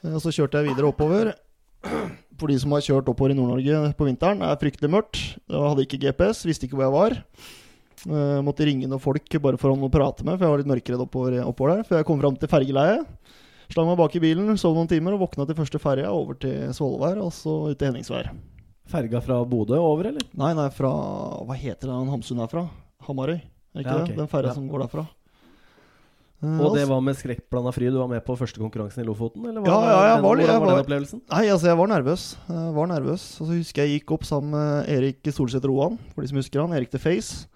[0.03, 1.33] Eh, så kjørte jeg videre oppover.
[2.39, 5.19] For de som har kjørt oppover i Nord-Norge på vinteren, er fryktelig mørkt.
[5.47, 7.15] Jeg hadde ikke GPS, visste ikke hvor jeg var.
[8.05, 11.03] Jeg måtte ringe noen folk bare for å prate med, for jeg var litt mørkredd
[11.05, 11.85] oppover, oppover der.
[11.87, 13.07] Før jeg kom fram til fergeleiet.
[13.71, 16.67] Slang meg bak i bilen, sov noen timer og våkna til første ferja over til
[16.75, 18.29] Svolvær og så ut til Henningsvær.
[18.91, 20.27] Ferga fra Bodø over, eller?
[20.37, 20.91] Nei, nei, fra
[21.47, 22.67] Hva heter det han Hamsun er fra?
[23.07, 23.39] Hamarøy?
[23.39, 24.11] Er ikke Ja, okay.
[24.13, 24.19] det?
[24.19, 24.53] Den ferja Ja.
[24.59, 25.07] som går derfra.
[26.45, 27.91] Eh, Og det altså- var med skrekkblanda fryd?
[27.91, 29.45] Du var med på første konkurransen i Lofoten?
[29.49, 31.21] Eller hva Ja, ja, jeg den, var jeg var var- den opplevelsen?
[31.31, 32.23] Nei, altså, jeg var nervøs.
[32.49, 33.41] Jeg var nervøs.
[33.41, 36.61] Og så husker jeg gikk opp sammen med Erik Solseth Roan, for de som husker
[36.61, 36.71] han.
[36.77, 37.47] Erik The Face.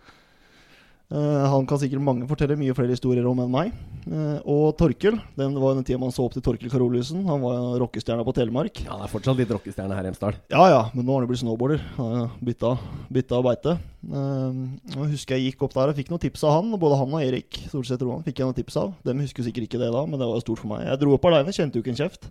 [1.10, 3.72] Eh, han kan sikkert mange fortelle mye flere historier om enn meg.
[4.06, 5.16] Eh, og Torkel.
[5.40, 7.24] Den var den tida man så opp til Torkel Karoliussen.
[7.26, 8.84] Han var rockestjerna på Telemark.
[8.86, 10.38] Ja, det er fortsatt litt rockestjerne her i Hemsedal.
[10.54, 11.82] Ja ja, men nå har han blitt snowboarder.
[11.98, 12.76] Han har bytta,
[13.10, 13.76] bytta beite.
[14.06, 16.70] jeg husker jeg gikk opp der og fikk noen tips av han.
[16.78, 18.94] Både han og Erik Solseth Roan fikk jeg noen tips av.
[19.10, 20.86] Dem husker sikkert ikke det da, men det var stort for meg.
[20.86, 22.30] Jeg dro opp aleine, kjente jo ikke en kjeft.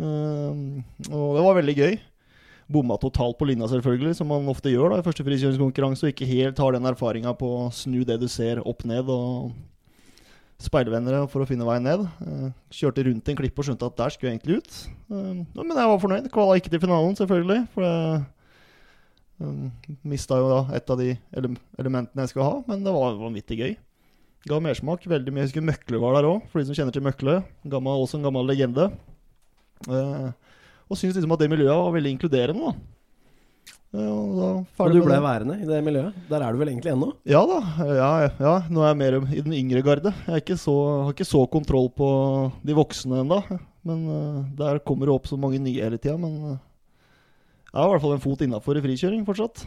[0.00, 2.00] Og det var veldig gøy.
[2.66, 6.26] Bomma totalt på linja, selvfølgelig, som man ofte gjør da i første frikjøringskonkurranse, og ikke
[6.26, 9.52] helt har den erfaringa på å snu det du ser, opp ned, og
[10.62, 12.04] speilvendere for å finne veien ned.
[12.24, 12.46] Eh,
[12.78, 14.78] kjørte rundt en klippe og skjønte at der skulle jeg egentlig ut.
[15.12, 16.30] Eh, men jeg var fornøyd.
[16.32, 17.66] Kvala ikke til finalen, selvfølgelig.
[17.74, 18.22] For jeg
[19.44, 19.66] um,
[20.08, 22.62] mista jo da et av de elementene jeg skulle ha.
[22.70, 23.76] Men det var vanvittig gøy.
[24.48, 25.04] Ga mersmak.
[25.10, 25.44] Veldig mye.
[25.44, 27.40] Jeg husker Møkle var der òg, for de som kjenner til Møkle.
[27.68, 28.88] Gammel, også en gammel legende.
[29.90, 30.28] Eh,
[30.86, 32.70] og syntes liksom at det miljøet var veldig inkluderende.
[32.70, 32.96] da.
[33.96, 34.48] Eh, og da
[34.84, 35.22] Og du ble det.
[35.24, 36.14] værende i det miljøet?
[36.28, 37.08] Der er du vel egentlig ennå?
[37.24, 37.58] Ja da.
[37.86, 40.12] Ja, ja, nå er jeg mer i den yngre garde.
[40.26, 40.74] Jeg er ikke så,
[41.06, 42.08] har ikke så kontroll på
[42.66, 43.40] de voksne ennå.
[43.86, 46.16] Men uh, der kommer det opp så mange nye hele tida.
[46.18, 46.56] Men uh,
[47.70, 49.62] jeg har i hvert fall en fot innafor i frikjøring fortsatt.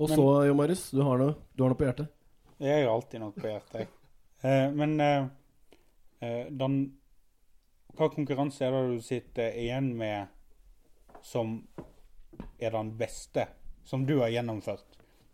[0.00, 2.08] Og så, Jo Marius, du har noe, du har noe på hjertet?
[2.62, 3.90] Jeg har alltid noe på hjertet, jeg.
[4.42, 4.96] Eh, men
[6.58, 6.74] den
[7.96, 10.30] Hva konkurranse er det du sitter igjen med
[11.22, 11.58] som
[12.58, 13.46] er den beste
[13.84, 14.86] som du har gjennomført?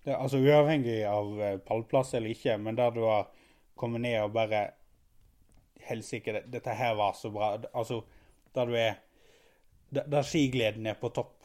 [0.04, 3.28] Det, altså Uavhengig av eh, pallplass eller ikke, men der du har
[3.78, 4.64] kommet ned og bare
[5.88, 7.52] Helsike, det- dette her var så bra.
[7.72, 8.02] Altså,
[8.54, 8.94] der du er
[9.90, 11.37] der skigleden er på topp.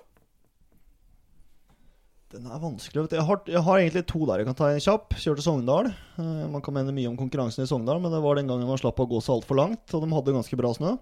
[2.34, 3.04] Den er vanskelig.
[3.14, 5.14] Jeg, har, jeg har egentlig to der jeg kan ta en kjapp.
[5.22, 5.92] Kjørte Sogndal.
[6.18, 8.80] Eh, man kan mene mye om konkurransen i Sogndal, men det var den gangen man
[8.82, 10.96] slapp å gå så altfor langt, og de hadde ganske bra snø.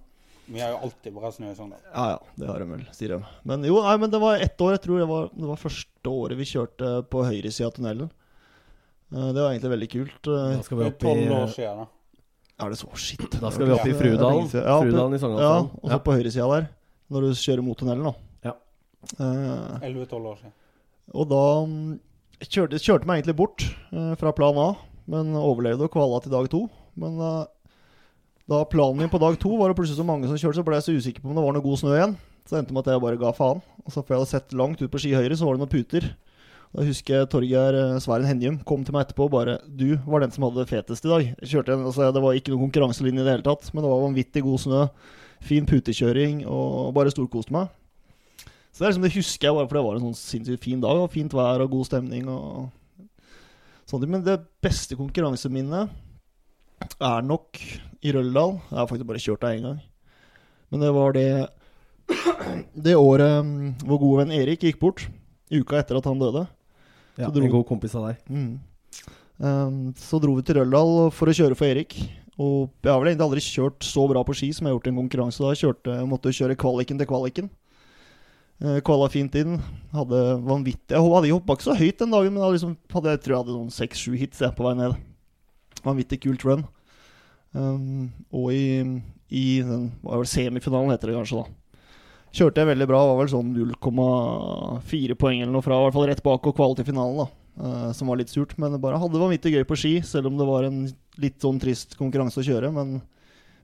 [0.51, 1.79] Vi har jo alltid bra snø i Sogndal.
[1.93, 3.21] Ja ja, det har de vel, sier de.
[3.47, 6.11] Men jo, nei, men det var ett år, jeg tror det var, det var første
[6.11, 8.11] året vi kjørte på høyresida av tunnelen.
[9.15, 10.19] Eh, Det var egentlig veldig kult.
[10.27, 11.87] Eh, Da skal vi opp i, år siden, da.
[12.61, 13.23] Er det så shit?
[13.41, 14.51] da skal vi opp i Frudalen.
[14.51, 15.69] Ja, Frudalen i Ja, Sogndal.
[15.79, 16.67] og så på høyresida der,
[17.09, 18.51] når du kjører mot tunnelen, da.
[18.51, 18.53] Ja.
[19.15, 20.57] Eh, 11-12 år siden.
[21.11, 21.99] Og da mm,
[22.47, 24.69] kjørte, kjørte meg egentlig bort eh, fra plan A,
[25.11, 26.65] men overlevde og kvala til dag to.
[26.99, 27.43] Men eh,
[28.51, 30.79] da planen min på dag to var det plutselig så mange som kjørte, så ble
[30.79, 32.17] jeg så usikker på om det var noe god snø igjen.
[32.45, 33.61] Så det endte med at jeg bare ga faen.
[33.85, 35.71] Og så For jeg hadde sett langt ut på ski høyre, så var det noen
[35.71, 36.07] puter.
[36.71, 40.23] Da husker jeg Torgeir eh, Sværen Henjum kom til meg etterpå og bare Du var
[40.23, 41.25] den som hadde det fetest i dag.
[41.43, 43.91] Jeg kjørte en, altså, Det var ikke noen konkurranselinje i det hele tatt, men det
[43.91, 44.85] var vanvittig god snø.
[45.41, 47.71] Fin putekjøring og bare storkoste meg.
[48.71, 50.95] Så det liksom det husker jeg bare, for det var en sånn sinnssykt fin dag.
[51.03, 52.27] Og fint vær og god stemning.
[52.31, 52.69] og
[53.89, 54.07] sånt.
[54.07, 55.91] Men det beste konkurranseminnet
[57.01, 57.59] er nok
[58.01, 58.55] i Røldal.
[58.71, 59.81] Jeg har faktisk bare kjørt der én gang.
[60.71, 61.27] Men det var det
[62.75, 65.05] Det året mm, vår gode venn Erik gikk bort.
[65.51, 66.45] Uka etter at han døde.
[67.19, 68.17] Ja, Så dro- en god kompis av deg.
[68.31, 68.59] Mm.
[69.41, 71.95] Um, så dro vi til Røldal for å kjøre for Erik.
[72.39, 74.87] Og jeg har vel egentlig aldri kjørt så bra på ski som jeg har gjort
[74.87, 75.51] i en konkurranse da.
[75.53, 77.49] Jeg kjørte, jeg måtte kjøre kvaliken til kvaliken.
[78.61, 79.55] Eh, Kvala fint inn.
[79.91, 83.23] Hadde vanvittig Jeg hadde hoppa ikke så høyt den dagen, men hadde liksom, hadde, jeg
[83.23, 84.93] tror jeg hadde noen seks-sju hits jeg, på vei ned.
[85.81, 86.67] Vanvittig kult run.
[87.57, 88.85] Um, og i,
[89.33, 91.89] i den var vel semifinalen, heter det kanskje, da.
[92.31, 93.01] Kjørte jeg veldig bra.
[93.09, 95.81] Var vel sånn 0,4 poeng eller noe fra.
[95.81, 97.29] I hvert fall rett bak og kval til finalen, da.
[97.61, 98.53] Uh, som var litt surt.
[98.61, 100.83] Men bare hadde vanvittig gøy på ski, selv om det var en
[101.19, 102.69] litt sånn trist konkurranse å kjøre.
[102.77, 102.99] Men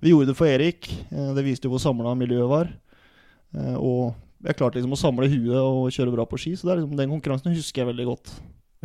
[0.01, 0.89] vi gjorde det for Erik.
[1.13, 2.73] Uh, det viste jo hvor samla miljøet var.
[3.77, 4.11] Og
[4.45, 6.97] jeg klarte liksom å samle huet og kjøre bra på ski, så det er liksom,
[6.99, 8.35] den konkurransen husker jeg veldig godt.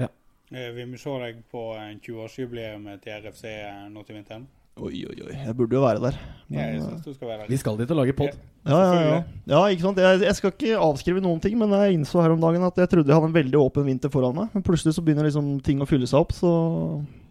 [0.00, 0.08] Ja.
[0.50, 3.46] Vi må se deg på en 20-årsjubileum til RFC
[3.92, 4.48] nå til vinteren.
[4.80, 5.34] Oi, oi, oi.
[5.36, 6.14] Jeg burde jo være der.
[6.48, 7.48] Men, Jeg eh, synes du skal være der.
[7.52, 8.38] Vi skal dit og lage pod.
[8.64, 9.16] Ja, ja, ja.
[9.52, 9.98] ja ikke sant?
[10.00, 12.88] Jeg, jeg skal ikke avskrive noen ting, men jeg innså her om dagen at jeg
[12.88, 14.48] trodde jeg hadde en veldig åpen vinter foran meg.
[14.56, 16.52] Men plutselig så begynner liksom ting å fylle seg opp, så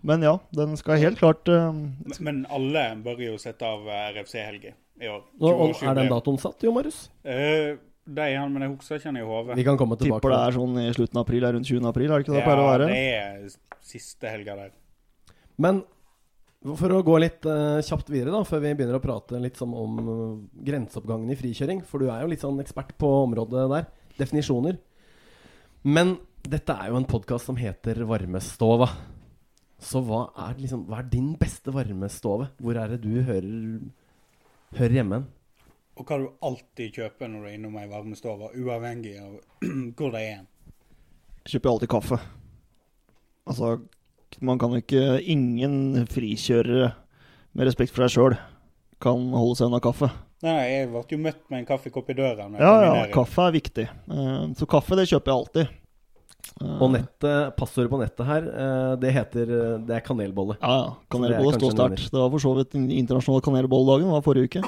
[0.06, 4.74] Men ja, den skal helt klart uh, Men- Men alle bør jo sette av RFC-helger
[5.02, 5.24] i år.
[5.42, 7.08] Og, og er den datoen satt, Jo Marius?
[7.26, 9.56] Eh, Det er han, men jeg husker ikke han i hodet.
[9.60, 10.22] Vi kan komme tilbake.
[10.24, 11.88] Tipper det er sånn i slutten av april, rundt 20.
[11.92, 12.88] april, er det ikke det det Ja, pleier å være?
[12.90, 14.72] det er siste helga der.
[15.62, 15.84] Men
[16.78, 19.74] for å gå litt uh, kjapt videre, da, før vi begynner å prate litt sånn
[19.78, 20.18] om uh,
[20.66, 23.88] grenseoppgangen i frikjøring, for du er jo litt sånn ekspert på området der.
[24.18, 24.78] Definisjoner.
[25.86, 28.90] Men dette er jo en podkast som heter Varmestova.
[29.82, 32.52] Så hva er, liksom, hva er din beste varmestove?
[32.62, 33.80] Hvor er det du hører,
[34.78, 35.22] hører hjemme?
[35.22, 35.30] hen?
[36.02, 39.36] Og hva du alltid kjøper når du er innom ei varmestove, uavhengig av
[40.00, 40.40] hvor det er.
[41.52, 42.18] Kjøper alltid kaffe.
[43.50, 43.76] Altså,
[44.46, 46.92] man kan jo ikke Ingen frikjørere
[47.58, 48.36] med respekt for seg sjøl
[49.02, 50.08] kan holde seg unna kaffe.
[50.46, 52.46] Nei, jeg ble jo møtt med en kaffekopp i døra.
[52.62, 53.86] Ja, ja, kaffe er viktig.
[53.90, 55.72] Eh, Så kaffe, det kjøper jeg alltid.
[56.62, 59.52] Eh, Og nettet, passordet på nettet her, eh, det heter
[59.88, 60.58] Det er kanelbolle.
[60.62, 60.94] Ja, ja.
[61.14, 62.08] Kanelbolle står sterkt.
[62.14, 64.10] Det var for så vidt den internasjonale kanelbolledagen.
[64.10, 64.64] Det var forrige uke.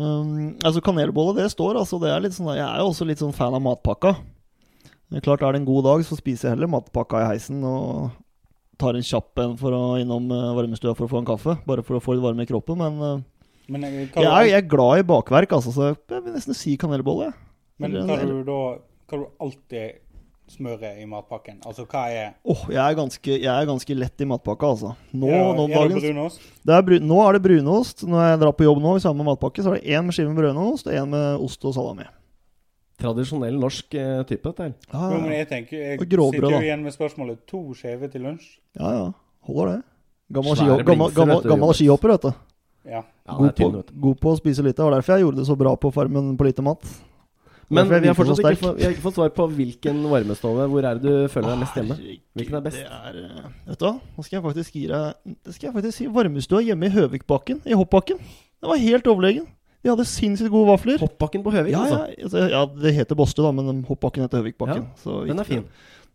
[0.00, 1.76] Um, altså Kanelbolle, det står.
[1.76, 4.14] altså det er litt sånn, Jeg er jo også litt sånn fan av matpakka.
[5.12, 8.12] Er klart Er det en god dag, så spiser jeg heller matpakka i heisen og
[8.80, 11.58] tar en kjapp en for å innom eh, varmestua for å få en kaffe.
[11.66, 12.78] Bare for å få litt varme i kroppen.
[12.80, 13.24] Men eh,
[13.70, 16.76] Men jeg, jeg, er, jeg er glad i bakverk, altså, så jeg vil nesten si
[16.80, 17.32] kanelbolle.
[17.78, 18.60] men hva du da
[19.10, 20.00] Hva du alltid
[20.50, 21.60] smører i matpakken?
[21.66, 24.92] Altså hva er oh, jeg, er ganske, jeg er ganske lett i matpakka, altså.
[25.12, 26.48] Nå, Ja, nå, er det dagens, brunost?
[26.66, 28.06] det er, nå er det brunost.
[28.06, 30.32] Når jeg drar på jobb nå i samme matpakke, så er det én med skive
[30.32, 32.08] med brunost og én med ost og salami.
[33.00, 34.44] Tradisjonell norsk eh, type.
[34.44, 34.74] dette her.
[34.92, 38.26] Ja, men ja, jeg tenker Jeg gråbrød, sitter jo igjen med spørsmålet to skjever til
[38.28, 38.58] lunsj.
[38.76, 38.94] ja.
[38.98, 39.10] ja.
[39.48, 39.78] Holder det.
[40.30, 42.32] Gammel, Svære ski, gammel, gammel, gammel skihopper, vet du.
[42.90, 43.00] Ja.
[43.26, 43.68] Ja, god, på,
[44.04, 44.78] god på å spise lite.
[44.78, 46.84] Det var derfor jeg gjorde det så bra på Farmen på lite mat.
[47.70, 50.64] Men vi har fortsatt ikke, fått- ikke fått svar på hvilken varmestove.
[50.72, 51.96] Hvor er det du føler deg mest hjemme?
[52.34, 52.76] Hvilken er best?
[52.82, 53.92] Det er, eh, vet du hva?
[54.16, 57.60] Nå skal jeg faktisk gi deg Det skal jeg faktisk si varmestua hjemme i Høvikbakken.
[57.64, 58.18] I Hoppbakken.
[58.18, 59.46] Den var helt overlegen.
[59.82, 60.98] De hadde sinnssykt gode vafler.
[60.98, 62.00] Hoppbakken på Høvik, Ja, altså.
[62.18, 64.86] ja, altså, ja, det heter Båstø, da, men Hoppbakken heter Høvikbakken.
[65.02, 65.64] så Den er fin.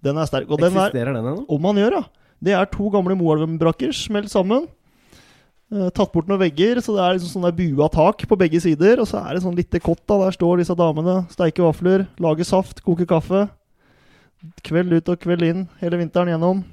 [0.04, 0.52] Den er sterk.
[0.52, 1.46] Og den er Eksisterer den ennå?
[1.50, 2.04] Om man gjør, ja.
[2.44, 4.68] Det er to gamle Moelven-brakker smelt sammen.
[5.74, 8.62] Eh, tatt bort noen vegger, så det er liksom sånn der bua tak på begge
[8.62, 9.02] sider.
[9.02, 10.04] Og så er det sånn lite kott.
[10.06, 13.48] da Der står disse damene, steiker vafler, lager saft, koker kaffe.
[14.66, 16.64] Kveld ut og kveld inn hele vinteren gjennom.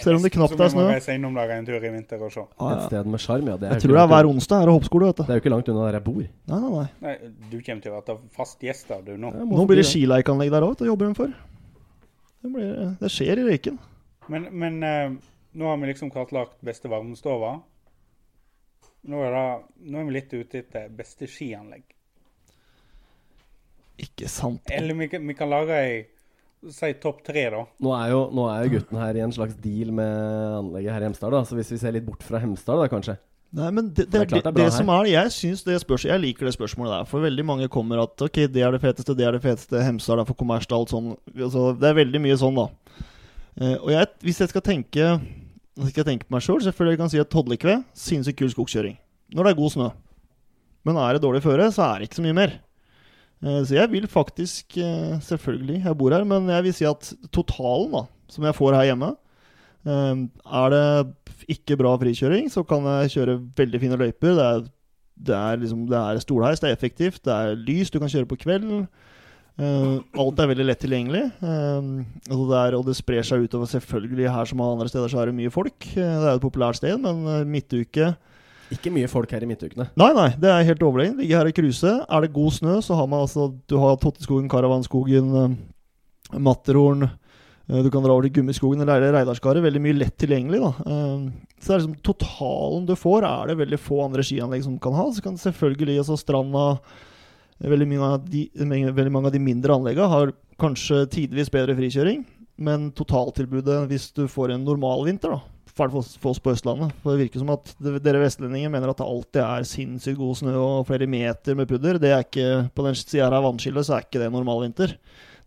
[0.00, 0.84] Selv om det knapt er snø.
[0.88, 2.40] reise innom lager en tur i vinter og se.
[2.40, 3.56] Et sted med sjarm, ja.
[3.60, 5.22] Det er, Jeg tror det er hver onsdag her og hoppskole, vet du.
[5.22, 6.22] det er jo ikke langt unna der jeg bor.
[6.22, 6.86] Nei, nei, nei.
[7.04, 9.32] Nei, du kommer til å være fast gjest der, du, nå.
[9.52, 11.34] Nå blir det skileikanlegg der òg, det jobber de for.
[12.42, 13.76] Det, blir, det skjer i Røyken.
[14.32, 15.18] Men, men uh,
[15.60, 17.58] nå har vi liksom kartlagt beste varmestova.
[19.10, 19.46] Nå er, det,
[19.90, 21.82] nå er vi litt ute etter beste skianlegg.
[24.02, 24.62] Ikke sant.
[24.72, 26.02] Eller vi, kan- vi kan lage ei
[26.62, 27.64] Si topp tre, da.
[27.82, 30.12] Nå er, jo, nå er jo gutten her i en slags deal med
[30.60, 31.40] anlegget her i Hemsedal, da.
[31.48, 33.16] Så hvis vi ser litt bort fra Hemsedal, da kanskje.
[33.58, 36.04] Nei, men det, det, Det er det, er det, som er Jeg synes det spørs,
[36.06, 37.08] Jeg liker det spørsmålet der.
[37.10, 39.82] For veldig mange kommer at Ok, det er det feteste, det er det feteste.
[39.82, 41.10] Hemsedal er for kommersielt, alt sånn.
[41.34, 42.68] Altså, det er veldig mye sånn, da.
[43.58, 45.10] Uh, og jeg, hvis jeg skal tenke
[45.80, 48.98] Hvis jeg tenke på meg sjøl, selvfølgelig kan jeg si at Toddekve sinnssykt kul skogskjøring.
[49.32, 49.88] Når det er god snø.
[50.84, 52.58] Men er det dårlig føre, så er det ikke så mye mer.
[53.42, 57.12] Eh, så jeg vil faktisk eh, Selvfølgelig, jeg bor her, men jeg vil si at
[57.34, 59.10] totalen da som jeg får her hjemme
[59.84, 60.84] eh, Er det
[61.50, 64.36] ikke bra frikjøring, så kan jeg kjøre veldig fine løyper.
[64.38, 64.60] Det er,
[65.26, 68.28] det er, liksom, det er stolheis, det er effektivt, det er lys, du kan kjøre
[68.30, 68.86] på kvelden.
[69.60, 71.22] Eh, alt er veldig lett tilgjengelig.
[71.44, 75.12] Uh, altså det er, og det sprer seg utover selvfølgelig her som alle andre steder,
[75.12, 75.76] så er det mye folk.
[75.92, 78.14] Uh, det er jo et populært sted, men eh, midtuke
[78.72, 79.90] Ikke mye folk her i midtukene.
[80.00, 81.20] Nei, nei, det er helt overlegent.
[81.20, 81.92] Ligger her i kruse.
[82.08, 87.82] Er det god snø, så har man altså Du har Totteskogen, Karavanskogen, eh, Matterhorn eh,
[87.84, 89.60] Du kan dra over til Gummiskogen eller Reidarskaret.
[89.68, 90.72] Veldig mye lett tilgjengelig, da.
[90.88, 94.80] Eh, Så det er liksom totalen du får, er det veldig få andre skianlegg som
[94.80, 95.10] kan ha.
[95.12, 96.66] Så kan selvfølgelig altså Stranda
[97.62, 102.24] Veldig mange, de, veldig mange av de mindre anleggene har kanskje tidvis bedre frikjøring,
[102.62, 106.92] men totaltilbudet hvis du får en normal vinter, da for oss på Østlandet.
[107.02, 110.54] For det virker som at dere vestlendinger mener at det alltid er sinnssykt god snø
[110.60, 111.98] og flere meter med pudder.
[112.00, 114.96] Det er ikke, På den sida her av vannskillet så er ikke det normalvinter.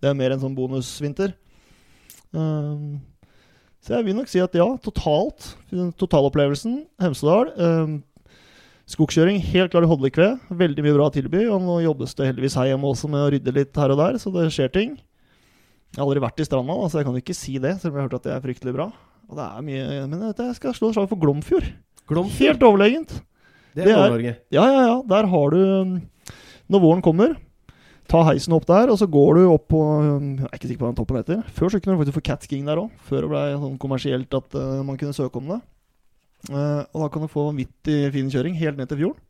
[0.01, 1.35] Det er mer en sånn bonusvinter.
[2.33, 2.97] Um,
[3.85, 5.53] så jeg vil nok si at ja, totalt.
[6.01, 7.53] Totalopplevelsen, Hemsedal.
[7.55, 7.99] Um,
[8.91, 10.27] skogkjøring helt klart i Hodlikve.
[10.53, 11.45] Veldig mye bra å tilby.
[11.49, 14.19] Og nå jobbes det heldigvis her hjemme også med å rydde litt her og der,
[14.21, 14.95] så det skjer ting.
[15.95, 17.97] Jeg har aldri vært i stranda, da, så jeg kan ikke si det, selv om
[17.97, 18.89] jeg har hørt at det er fryktelig bra.
[19.29, 21.65] Og det er mye Men vet jeg skal slå slag for Glomfjord.
[22.05, 23.15] Glomfjord, Helt overlegent.
[23.73, 24.33] det det er er- Nord-Norge.
[24.53, 24.97] Ja, ja, ja.
[25.09, 25.95] Der har du um,
[26.69, 27.35] Når våren kommer,
[28.11, 30.83] ta heisen opp der, og så går du opp på um, Jeg er ikke sikker
[30.83, 31.41] på hva den toppen heter.
[31.55, 32.91] Før så kunne du faktisk få catskiing der òg.
[33.07, 35.61] Før det ble sånn kommersielt at uh, man kunne søke om det.
[36.51, 39.21] Uh, og da kan du få vanvittig fin kjøring helt ned til fjorden.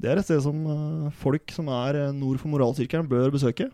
[0.00, 3.68] Det er et sted som uh, folk som er uh, nord for moralsirkelen, bør besøke.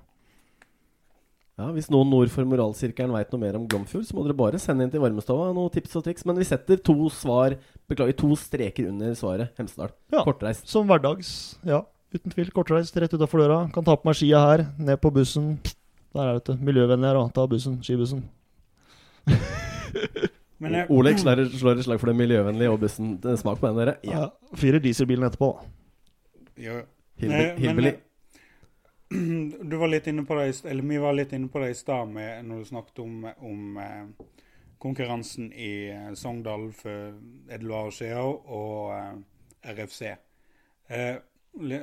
[1.61, 4.61] Ja, Hvis noen nord for moralsirkelen veit noe mer om Glomfjord, så må dere bare
[4.61, 6.25] sende inn til Varmestova noen tips og triks.
[6.29, 7.59] Men vi setter to svar
[7.91, 9.51] Beklager, to streker under svaret.
[9.59, 9.91] Hemsedal.
[10.15, 10.23] Ja.
[10.25, 10.69] Kortreist.
[10.71, 11.83] Som hverdags, ja.
[12.15, 12.53] Uten tvil.
[12.55, 13.63] Kortreist rett utafor døra.
[13.75, 15.57] Kan ta på meg skia her, ned på bussen.
[16.15, 16.69] Der er det, vet du.
[16.71, 17.25] Miljøvennlig her.
[17.35, 17.81] Ta bussen.
[17.85, 18.25] Skibussen.
[20.61, 23.15] Men eh, Oleg slår, slår et slag for det miljøvennlige og bussen.
[23.41, 23.97] Smak på den, dere.
[24.05, 24.27] Ja.
[24.27, 24.57] Ja.
[24.61, 25.71] Fyrer dieselbilen etterpå, da.
[26.61, 26.81] Ja.
[27.21, 27.95] Hillbilly.
[29.11, 32.09] Du var litt inne på det, eller vi var litt inne på det i stad
[32.15, 34.29] med- når du snakket om, om eh,
[34.79, 37.17] konkurransen i eh, Sogndal for
[37.51, 40.03] Edloar år og eh, RFC.
[40.89, 41.17] Eh,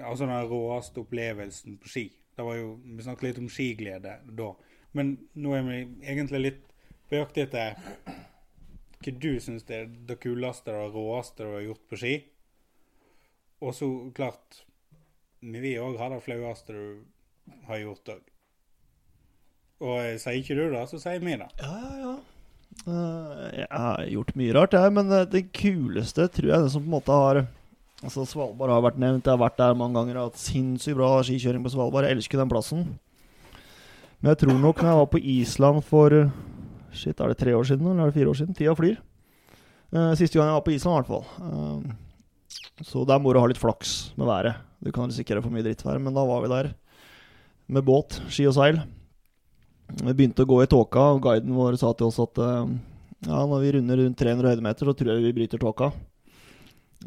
[0.08, 2.06] altså den råeste opplevelsen på ski.
[2.38, 4.50] Det var jo, Vi snakket litt om skiglede da.
[4.94, 6.64] Men nå er vi egentlig litt
[7.10, 7.76] på jakt etter
[9.04, 12.16] hva du syns er det kuleste og råeste du har gjort på ski.
[13.62, 14.64] Og så klart
[15.42, 17.04] Vi vil òg ha det flaueste du
[17.68, 18.24] har gjort òg.
[19.86, 21.50] Og eh, sier ikke du det, så sier vi det.
[21.62, 22.16] Ja, ja.
[22.88, 24.94] Eh, jeg har gjort mye rart, jeg.
[24.98, 27.44] Men eh, det kuleste tror jeg det som på en måte har
[28.06, 29.26] Altså Svalbard har vært nevnt.
[29.26, 32.06] Jeg har vært der mange ganger og hatt sinnssykt bra skikjøring på Svalbard.
[32.06, 32.84] Jeg elsker den plassen.
[34.20, 36.14] Men jeg tror nok når jeg var på Island for
[36.96, 38.58] Shit, er det tre år siden eller er det fire år siden?
[38.58, 38.98] Tida flyr.
[39.94, 41.26] Uh, siste gang jeg var på Island, i hvert fall.
[41.40, 44.60] Uh, så der må du ha litt flaks med været.
[44.84, 46.70] Du kan risikere for mye drittvær, men da var vi der
[47.68, 48.82] med båt, ski og seil.
[50.02, 52.68] Vi begynte å gå i tåka, og guiden vår sa til oss at uh,
[53.26, 55.92] ja, når vi runder rundt 300 høydemeter, så tror jeg vi bryter tåka.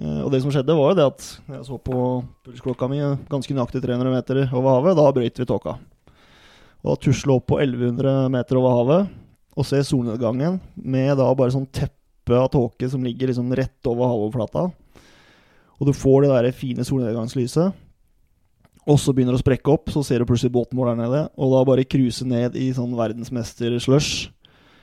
[0.00, 2.02] Uh, og det som skjedde, var jo det at jeg så på
[2.46, 4.96] pulsklokka mi ganske nøyaktig 300 meter over havet.
[4.96, 5.76] Da brøyt vi tåka.
[6.80, 9.18] Og da tusla opp på 1100 meter over havet
[9.58, 14.10] og ser solnedgangen med da bare sånn teppe av tåke som ligger liksom rett over
[14.12, 14.68] havoverflata.
[15.80, 17.72] Og du får det der fine solnedgangslyset.
[18.90, 21.22] Og så begynner det å sprekke opp, så ser du plutselig båten vår der nede.
[21.40, 24.30] Og da bare cruise ned i sånn verdensmester-slush,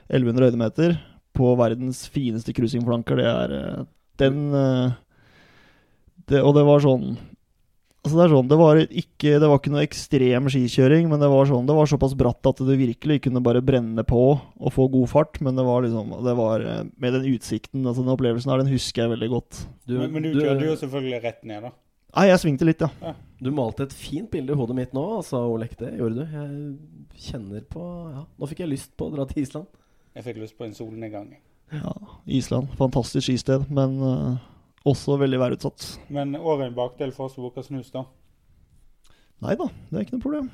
[0.08, 0.98] 1100 høydemeter,
[1.38, 3.20] på verdens fineste cruisingflanker.
[3.20, 3.82] Det er eh,
[4.22, 4.96] den eh,
[6.28, 7.18] det, Og det var sånn
[8.08, 11.28] Altså det er sånn, det var ikke Det var ikke noe ekstrem skikjøring, men det
[11.32, 14.88] var sånn Det var såpass bratt at du virkelig kunne bare brenne på og få
[14.93, 15.41] god fart.
[15.43, 18.72] Men det var liksom Det var eh, Med den utsikten, altså den opplevelsen her, den
[18.72, 19.60] husker jeg veldig godt.
[19.84, 21.74] Du, men, men du, kjørte jo selvfølgelig rett ned, da.
[22.17, 23.12] Nei, jeg svingte litt, ja.
[23.43, 25.76] du malte et fint bilde i hodet mitt nå, altså, Olek.
[25.78, 26.38] Det gjorde du.
[26.39, 29.67] Jeg kjenner på Ja, nå fikk jeg lyst på å dra til Island.
[30.17, 31.34] Jeg fikk lyst på en solnedgang.
[31.76, 31.96] ja
[32.39, 32.72] Island.
[32.80, 34.48] Fantastisk skisted, men eh,
[34.88, 35.88] også veldig værutsatt.
[36.13, 38.06] Men over en bakdel for oss som bruker snus, da.
[39.45, 40.50] Nei da, det er ikke noe problem.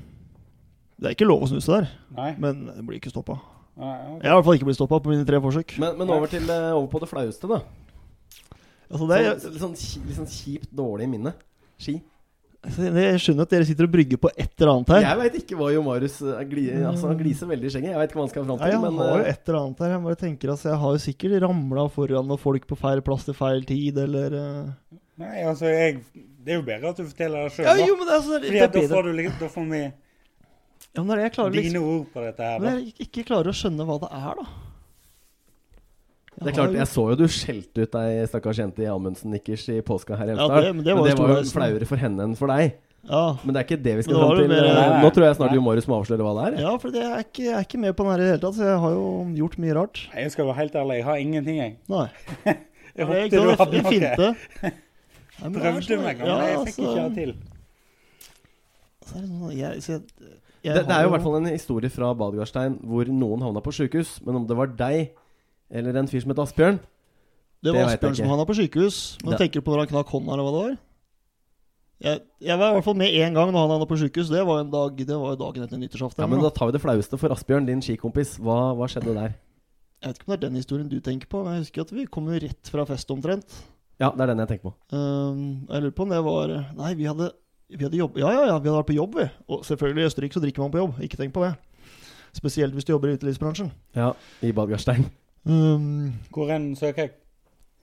[0.99, 2.29] Det er ikke lov å snuse der, Nei?
[2.39, 3.37] men det blir ikke stoppa.
[3.79, 4.19] Nei, ok.
[4.21, 5.77] Jeg har i hvert fall ikke blitt stoppa på mine tre forsøk.
[5.81, 7.61] Men, men over, til, eh, over på det flaueste, da.
[8.93, 11.33] Altså, det er, Sånn, litt, sånn, litt sånn kjipt dårlig minne.
[11.81, 11.95] Ski.
[12.63, 15.01] Det- jeg skjønner at dere sitter og brygger på et eller annet her.
[15.03, 16.37] Jeg veit ikke hva Jo Marius eh,
[16.87, 17.91] altså, Han gliser veldig i skjegget.
[17.91, 18.63] Jeg vet ikke hva han skal fram til.
[18.63, 18.71] til.
[18.71, 19.89] jeg men har jo eh, et eller annet her.
[19.93, 23.25] Jeg bare tenker altså, Jeg har jo sikkert ramla foran noen folk på feil plass
[23.27, 24.97] til feil tid, eller eh.
[25.19, 25.99] Nei, altså, jeg
[26.43, 27.85] Det er jo bedre at du forteller det sjøl, Ja, da.
[27.85, 31.01] jo, men det er, altså, Fordi det da får du litt Da får vi Ja,
[31.03, 32.79] men det er jeg klarer liksom dine ord på dette her, Men da.
[32.79, 34.47] jeg ikke klarer å skjønne hva det er, da.
[36.43, 39.81] Det er klart, Jeg så jo du skjelte ut ei stakkars jente i Amundsen-nikkers i
[39.81, 40.61] påska her i Ja, Hemsedal.
[40.63, 42.73] det- men det var jo var jo flauere for henne enn for deg.
[43.03, 44.47] Ja, Men det er ikke det vi skal Men fram til.
[44.47, 46.61] mer- Nei, Nå tror jeg snart Marius må avsløre hva det er.
[46.63, 48.43] ja for det er ikke, jeg er ikke med på den her i det hele
[48.45, 50.07] tatt, så jeg har jo gjort mye rart.
[50.15, 51.77] Jeg skal være helt ærlig, jeg har ingenting, jeg.
[51.89, 52.07] Nei.
[52.95, 53.91] Jeg håper håpte ikke du hadde noe.
[53.91, 54.35] finte.
[55.41, 57.33] Men det er Prøvde sånn- meg, men ja, jeg fikk altså, ikke det til.
[59.03, 60.01] så er det sånn, jeg, så jeg,
[60.63, 63.61] jeg Det, det er jo i hvert fall en historie fra Badgarstein hvor noen havna
[63.65, 64.21] på sjukehus.
[64.25, 65.09] Men om det var deg
[65.73, 66.79] eller en fyr som het Asbjørn
[67.63, 68.97] Det var det Asbjørn som han havna på sykehus.
[69.23, 70.77] Men Det- tenker du på når han knakk hånda, eller hva det var?
[72.03, 74.29] Jeg, jeg var i hvert fall med én gang når han havna på sykehus.
[74.29, 76.19] Det var, en dag, det var jo dagen etter nyttårsaften.
[76.19, 78.37] Ja, men Da tar vi det flaueste for Asbjørn, din skikompis.
[78.43, 79.37] Hva, hva skjedde der?
[80.03, 81.93] Jeg vet ikke om det er den historien du tenker på, men jeg husker at
[81.95, 83.55] vi kom jo rett fra fest omtrent.
[84.01, 84.73] Ja, det er den jeg tenker på.
[84.91, 87.31] Um, jeg lurer på om det var Nei, vi hadde,
[87.69, 89.29] vi hadde jobb Ja, ja, ja, vi hadde vært på jobb, vi.
[89.47, 90.99] Og selvfølgelig i Østerrike så drikker man på jobb.
[90.99, 91.55] Ikke tenk på det.
[92.35, 93.71] Spesielt hvis du jobber i utelivsbransjen.
[93.95, 95.07] Ja, I Badgarstein.
[95.43, 97.15] Um, Hvor enn søker jeg?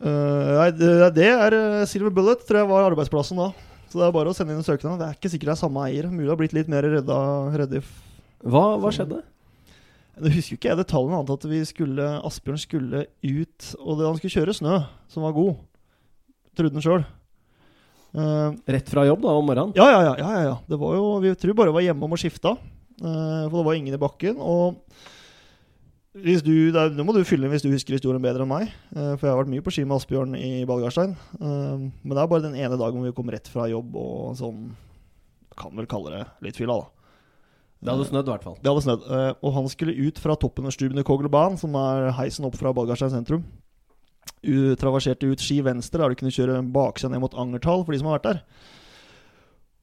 [0.00, 3.50] Uh, nei, det, det er uh, Silver Bullet, tror jeg var arbeidsplassen da.
[3.90, 5.00] Så det er bare å sende inn en søknad.
[5.00, 6.06] Det er ikke sikkert det er samme eier.
[6.08, 7.18] Mulig det har blitt litt mer redda,
[7.58, 7.82] redda.
[8.46, 9.18] Hva, hva skjedde?
[10.20, 14.18] Det husker ikke jeg detaljene, annet at vi skulle Asbjørn skulle ut Og det, han
[14.18, 14.76] skulle kjøre snø,
[15.12, 15.58] som var god.
[16.58, 17.06] Trodde han sjøl.
[18.10, 19.72] Uh, Rett fra jobb da, om morgenen?
[19.78, 20.56] ja, ja, ja, ja, ja, ja.
[20.66, 22.54] Det var jo Vi tror bare var hjemme om å skifte.
[23.00, 24.38] Uh, for det var ingen i bakken.
[24.38, 24.80] Og
[26.18, 28.70] hvis du, er, Nå må du fylle inn hvis du husker historien bedre enn meg.
[28.90, 31.12] Uh, for jeg har vært mye på ski med Asbjørn i Ballgarstein.
[31.38, 34.32] Uh, men det er bare den ene dagen hvor vi kom rett fra jobb og
[34.40, 34.72] sånn
[35.60, 36.88] Kan vel kalle det litt fylla, da.
[37.80, 38.56] Det hadde snødd, i hvert fall.
[38.60, 39.04] Det hadde snødd.
[39.16, 42.58] eh, og han skulle ut fra toppen av Stubene i Kogelbanen, som er heisen opp
[42.60, 43.46] fra Ballgarstein sentrum.
[44.44, 48.00] U traverserte ut ski venstre, der du kunne kjøre baksida ned mot Angertal, for de
[48.02, 48.42] som har vært der.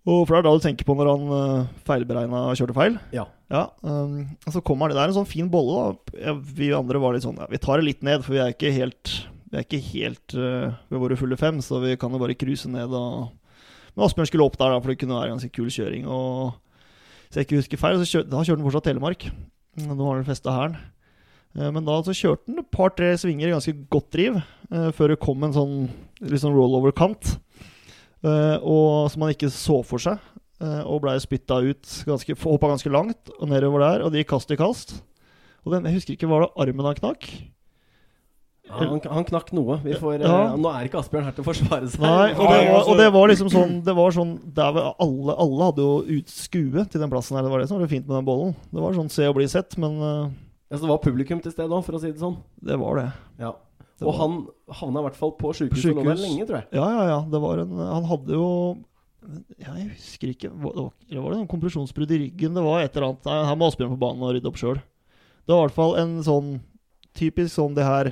[0.08, 2.96] Og for det er da du tenker på når han uh, feilberegna og kjørte feil.
[3.15, 3.26] Ja.
[3.52, 5.80] Ja, um, og så kommer han, Det er en sånn fin bolle.
[5.80, 8.41] da ja, Vi andre var litt sånn ja, Vi tar det litt ned, for vi
[8.43, 9.12] er ikke helt
[9.48, 12.67] Vi er ikke helt uh, ved våre fulle fem, så vi kan jo bare cruise
[12.72, 12.91] ned.
[12.91, 13.30] Og...
[13.96, 16.08] Men Asbjørn skulle opp der, da for det kunne være ganske kul kjøring.
[16.12, 16.56] Og
[17.28, 19.28] Hvis jeg ikke husker feil, så kjør, da kjørte han fortsatt Telemark.
[19.84, 20.78] Nå har han festa Hæren.
[21.56, 24.41] Eh, Men da så kjørte han et par-tre svinger i ganske godt driv,
[24.72, 25.76] uh, før det kom en sånn
[26.24, 27.38] litt sånn rollover-kant.
[28.23, 30.17] Eh, og som han ikke så for seg.
[30.62, 34.32] eh, og blei spytta ut ganske, Hoppa ganske langt og nedover der, og de gikk
[34.34, 35.01] kast i kast.
[35.65, 37.27] Og den, jeg husker ikke, var det armen han knakk?
[38.67, 39.77] Ja, han, han knakk noe.
[39.80, 40.51] Vi får, Ja.
[40.51, 42.01] uh, nå er ikke Asbjørn her til å forsvare seg.
[42.03, 45.69] Nei, og det, var, altså- og det var liksom sånn Det var sånn alle, alle
[45.69, 47.43] hadde jo utskue til den plassen her.
[47.47, 48.56] Det var det som var det fint med den bollen.
[48.73, 50.27] Det var sånn se og bli sett, men uh,
[50.67, 52.36] Ja, så det var publikum til stede òg, for å si det sånn.
[52.60, 53.08] det var det.
[53.39, 53.53] Ja.
[54.06, 54.36] Og var- han
[54.80, 56.68] havna i hvert fall på sjukehuset lå der lenge, tror jeg.
[56.78, 57.20] Ja, ja, ja.
[57.32, 58.50] Det var en Han hadde jo
[59.58, 62.54] ja, Jeg husker ikke Var det var, var det noen kompresjonsbrudd i ryggen?
[62.54, 64.78] Det var et eller annet Nei, Her må Asbjørn på banen og rydde opp sjøl.
[65.48, 66.52] Det var i hvert fall en sånn
[67.18, 68.12] typisk sånn det her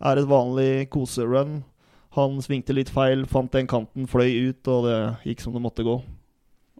[0.00, 1.62] er et vanlig koserun.
[2.16, 4.96] Han svingte litt feil, fant den kanten, fløy ut, og det
[5.28, 6.00] gikk som det måtte gå.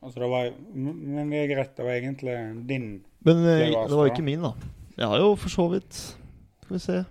[0.03, 2.87] Altså, det var Men det er greit, det var egentlig din
[3.23, 4.55] Men eh, Det var det var ikke min, da.
[4.97, 5.93] Jeg har jo for så vidt
[6.65, 7.05] Skal vi se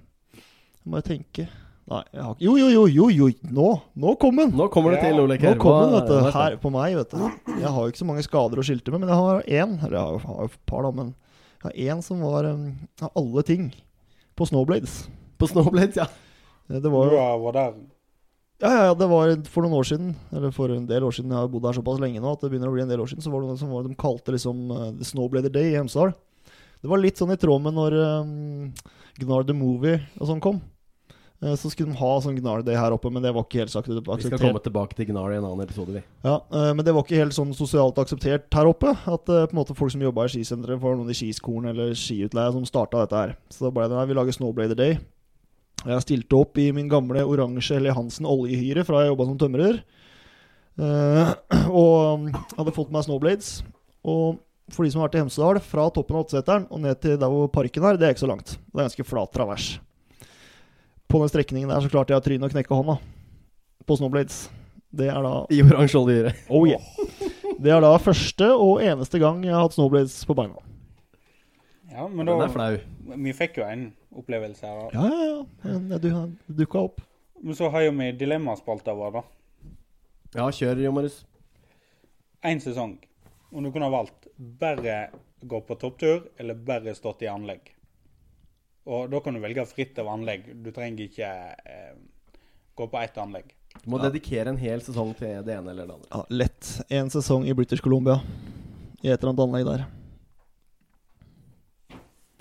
[0.84, 1.48] Jeg må jeg tenke
[1.90, 3.28] Nei, jeg har ikke Jo, jo, jo, jo, jo.
[3.50, 3.68] Nå!
[3.98, 4.52] Nå kom den!
[4.54, 5.42] Nå kommer det til, Olek.
[5.42, 6.18] Nå kommer kom den, vet du.
[6.28, 6.36] er?
[6.36, 7.24] Her på meg, vet du.
[7.64, 9.74] Jeg har jo ikke så mange skader å skilte med, men jeg har én.
[9.88, 11.10] Eller jeg har jo- har jo et par, da, men
[11.64, 12.68] jeg har én som var um,
[13.02, 13.72] av alle ting
[14.38, 15.00] på Snowblades.
[15.42, 16.06] På Snowblades, ja.
[16.70, 17.74] Eh, Det var jo var der.
[18.62, 20.14] Ja, ja, ja, det var for noen år siden.
[20.32, 21.34] Eller for en del år siden.
[21.34, 23.10] Jeg har bodd her såpass lenge nå at det begynner å bli en del år
[23.10, 23.26] siden.
[23.26, 26.14] Så var det noe som var, de kalte liksom uh, The Snowblader Day i Hemsedal.
[26.84, 28.74] Det var litt sånn i tråd med når um,
[29.22, 30.62] Gnar the Movie og sånn kom.
[31.40, 33.72] Eh, så skulle de ha sånn Gnar Day her oppe, men det var ikke helt
[33.72, 36.02] sagt Vi skal komme tilbake til Gnar i en annen episode, vi.
[36.26, 38.92] Ja, eh, Men det var ikke helt sånn sosialt akseptert her oppe.
[38.92, 41.96] At eh, på en måte folk som jobba i skisenteret, var noen i skiskolen eller
[41.96, 43.38] skiutleie som starta dette her.
[43.54, 45.00] Så da ble det nei, vi lager Snowblader Day.
[45.80, 49.80] Jeg stilte opp i min gamle oransje Helly Hansen oljehyre fra jeg jobba som tømrer.
[51.80, 53.62] Og hadde fått meg snowblades.
[54.04, 54.40] Og
[54.76, 57.32] for de som har vært i Hemsedal, fra toppen av åtteseteren og ned til der
[57.32, 58.56] hvor parken er, det er ikke så langt.
[58.58, 59.68] Det er ganske flat travers.
[61.10, 62.98] På den strekningen der så klarte jeg å tryne og knekke hånda
[63.90, 64.44] på snowblades.
[64.90, 66.34] Det er da I oransje oljehyre.
[66.50, 66.82] Oh yeah.
[67.60, 70.62] Det er da første og eneste gang jeg har hatt snowblades på beina.
[71.90, 72.78] Ja, men da Den er flau.
[73.26, 74.90] Vi fikk jo en opplevelse her.
[74.94, 75.02] da.
[75.02, 75.98] Ja, ja, ja.
[75.98, 76.10] Du,
[76.48, 77.02] du dukka opp.
[77.42, 79.24] Men så har jo vi dilemmaspalta vår, da.
[80.36, 81.24] Ja, kjør, Jo Marius.
[82.46, 82.98] Én sesong.
[83.50, 85.10] Og du kunne ha valgt bare
[85.42, 87.74] gå på topptur eller bare stått i anlegg.
[88.90, 90.48] Og da kan du velge fritt av anlegg.
[90.64, 91.96] Du trenger ikke eh,
[92.80, 93.52] gå på ett anlegg.
[93.84, 94.10] Du må Ja.
[94.10, 96.10] dedikere en hel sesong til det ene eller det andre.
[96.12, 96.70] Ja, lett.
[96.90, 98.18] En sesong i British Columbia.
[99.04, 99.86] I et eller annet anlegg der.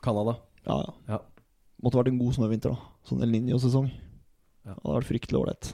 [0.03, 0.37] Canada.
[0.65, 0.95] Ja, ja.
[1.15, 1.19] Ja.
[1.83, 2.95] Måtte vært en god snøvinter, da.
[3.07, 3.91] Sånn El Niño-sesong.
[4.67, 4.75] Ja.
[4.75, 5.69] Det hadde vært fryktelig ålreit.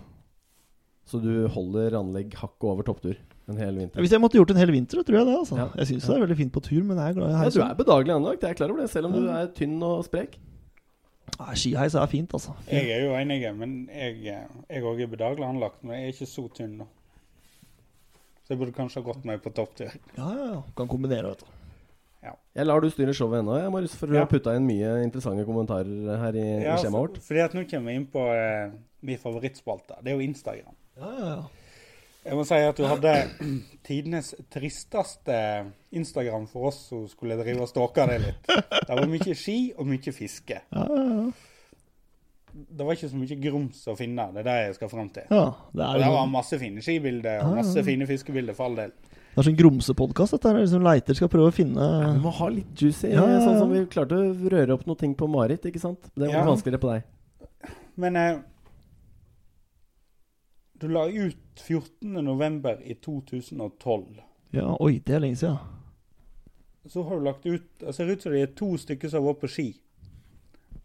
[1.08, 3.18] Så du holder anlegg hakket over topptur
[3.48, 4.00] en hel vinter.
[4.00, 5.36] Hvis jeg måtte gjort en hel vinter, tror jeg det.
[5.38, 5.68] altså Ja.
[5.76, 7.60] Jeg syns det er veldig fint på tur, men jeg er glad i Ja, du
[7.60, 10.38] er bedagelig anlagt, jeg er klar over det, selv om du er tynn og sprek.
[11.38, 12.54] Ja, Skiheis er fint, altså.
[12.70, 15.82] Jeg er jo enig, men jeg òg er bedagelig anlagt.
[15.82, 16.86] Men jeg er ikke så tynn, nå.
[18.44, 19.90] Så jeg burde kanskje ha gått meg på topptur.
[20.18, 20.62] Ja, ja, ja.
[20.76, 21.46] Kan kombinere, vet du.
[22.54, 24.20] Jeg lar du styre showet ennå, jeg, Marius, for du Ja.
[24.20, 27.18] har putta inn mye interessante kommentarer her i, Ja, i skjemaet vårt.
[27.18, 28.70] fordi at nå kommer vi inn på eh,
[29.02, 29.98] min favorittspalte.
[30.02, 30.74] Det er jo Instagram.
[30.96, 31.42] Ja, ja, ja.
[32.24, 33.10] Jeg må si at du hadde
[33.84, 35.34] tidenes tristeste
[35.92, 38.46] Instagram for oss som skulle drive og stalke det litt.
[38.48, 40.60] Det var mye ski og mye fiske.
[40.72, 41.26] ja, ja, ja.
[42.54, 45.24] Det var ikke så mye grums å finne, det er det jeg skal fram til.
[45.26, 45.40] ja
[45.74, 48.92] det, Og det var masse fine skibilder og masse fine fiskebilder, for all del.
[49.10, 50.60] det er sånn grumsepodkast, dette her.
[50.62, 53.40] Liksom leiter skal prøve å finne Ja, du må ha litt juicy, Ja, ja, ja.
[53.42, 55.98] sånn som vi klarte å røre opp noen ting på Marit, ikke sant?
[56.14, 56.44] Det var Ja.
[56.46, 57.72] vanskeligere på deg.
[57.98, 58.38] Men eh,
[60.80, 62.82] du la ut 14.11.
[62.82, 64.20] i 2012.
[64.54, 65.58] Ja, oi, det er lenge siden.
[66.86, 69.32] Så har du lagt ut Det ser ut som det er to stykker som har
[69.32, 69.68] vært på ski.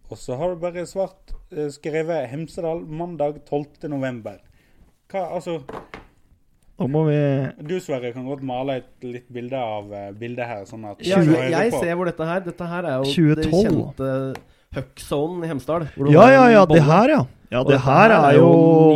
[0.09, 4.39] Og så har du bare svart eh, skrevet Hemsedal mandag 12.11.
[5.09, 5.59] Hva, altså
[6.79, 7.17] Nå må vi
[7.67, 11.19] Du, Sverre, kan godt male et litt bilde av uh, bildet her, sånn at Ja,
[11.25, 14.11] jeg, jeg ser hvor dette her Dette her er jo det kjente
[14.75, 15.87] Huckzone i Hemsedal.
[16.13, 17.25] Ja, ja, ja, det her, ja.
[17.49, 18.49] Ja, det, det dette her er jo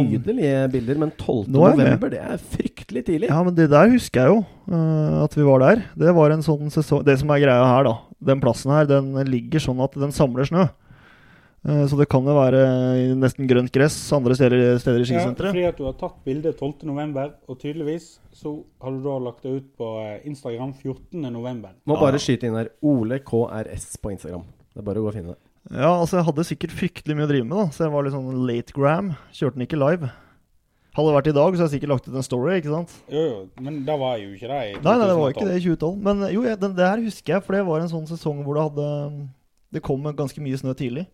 [0.05, 1.47] nydelige bilder, men 12.
[1.49, 1.87] Nå er jeg med.
[1.87, 3.29] november, det er fryktelig tidlig.
[3.31, 5.81] Ja, men det der husker jeg jo, uh, at vi var der.
[5.97, 7.95] Det var en sånn sesong Det som er greia her, da.
[8.29, 10.67] Den plassen her, den ligger sånn at den samler snø.
[11.65, 12.61] Uh, så det kan jo være
[13.17, 17.33] nesten grønt gress andre steder, steder i Ja, fordi at du har tatt bildet 12.11,
[17.49, 18.53] og tydeligvis så
[18.83, 19.89] har du da lagt det ut på
[20.29, 21.73] Instagram Instagram 14.11.
[21.89, 22.69] Må bare skyte inn her.
[22.85, 24.45] Ole KRS på Instagram.
[24.69, 25.41] Det er bare å gå og finne det.
[25.71, 27.71] Ja, altså jeg hadde sikkert fryktelig mye å drive med, da.
[27.71, 29.13] Så jeg var litt sånn late gram.
[29.31, 30.09] Kjørte den ikke live.
[30.93, 32.91] Hadde det vært i dag, så hadde jeg sikkert lagt ut en story, ikke sant.
[33.09, 34.83] Jo, jo, men da var jo ikke det i 2012.
[34.85, 35.95] Nei, nei, det var ikke det i 2012.
[36.05, 38.59] Men jo, jeg, den, det her husker jeg, for det var en sånn sesong hvor
[38.59, 38.87] det hadde
[39.73, 41.07] Det kom ganske mye snø tidlig.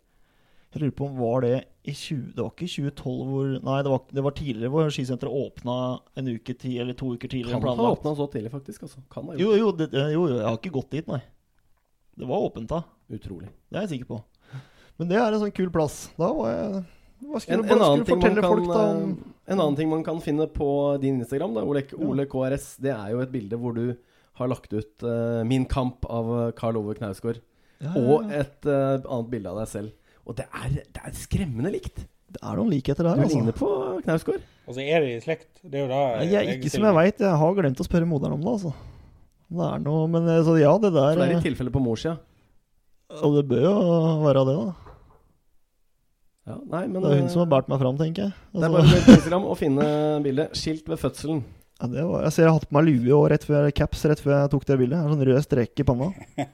[0.73, 1.53] Jeg lurer på om var det
[1.87, 2.25] i 20...
[2.35, 5.77] Det var ikke i 2012 hvor Nei, det var, det var tidligere hvor skisenteret åpna
[6.19, 8.83] en uke ti, eller to uker tidligere Kan ha åpna så tidlig, faktisk.
[8.85, 9.01] Altså.
[9.09, 9.45] Kan ha gjort.
[9.45, 11.21] Jo, jo, det, jo, jo, jeg har ikke gått dit, nei.
[12.19, 12.83] Det var åpent da.
[13.15, 13.47] Utrolig.
[13.71, 14.19] Det er jeg sikker på.
[14.99, 16.09] Men det er en sånn kul plass.
[16.19, 16.81] Da var jeg
[17.29, 19.89] Hva skulle En, du en, annen fortelle kan, folk da om eh, en annen ting
[19.89, 20.69] man kan finne på
[21.01, 23.95] din Instagram, da, Ole, Ole KRS, det er jo et bilde hvor du
[24.39, 27.41] har lagt ut uh, Min kamp av eh, Karl Ove Knausgård.
[27.81, 30.13] ja, ja, Og et uh, annet bilde av deg selv.
[30.29, 32.03] Og det er, det er skremmende likt.
[32.29, 33.39] Det er noen likheter Du der, altså.
[33.39, 33.71] ligner på
[34.05, 34.45] Knausgård.
[34.69, 35.49] Og så er det i slekt.
[35.63, 37.23] Det er jo da Nei, Jeg, ikke som jeg veit.
[37.25, 38.75] Jeg har glemt å spørre moderen om det, altså.
[39.49, 42.19] Det er noe Men så ja, det Så det er i tilfelle på morssida.
[43.25, 43.73] Og det bør jo
[44.27, 44.88] være det, da.
[46.49, 48.33] Ja, nei, men Det er hun eh, som har båret meg fram, tenker jeg.
[48.53, 49.87] Det er Altså, bare på Instagram å finne
[50.25, 50.55] bildet.
[50.57, 51.41] Skilt ved fødselen.
[51.79, 54.05] ja, det var, jeg ser jeg har hatt på meg lue og rett før caps
[54.09, 54.99] rett før jeg tok det bildet.
[55.03, 56.09] En sånn rød strek i panna.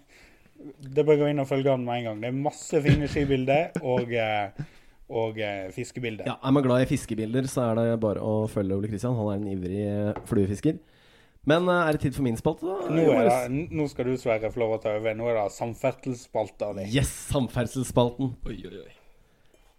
[0.95, 2.19] Det bør gå inn og følge han med en gang.
[2.21, 4.65] Det er masse fine skibilder og, eh,
[5.13, 6.27] og eh, fiskebilder.
[6.29, 9.15] Ja, Er man glad i fiskebilder, så er det bare å følge Ole Kristian.
[9.17, 10.77] Han er en ivrig eh, fluefisker.
[11.45, 12.89] Men eh, er det tid for min spalte, da?
[12.93, 15.17] Nå, er det, nå skal du, Sverre, få lov å ta over.
[15.17, 16.87] Nå er det samferdselsspalta di.
[16.97, 18.33] Yes, samferdselsspalten.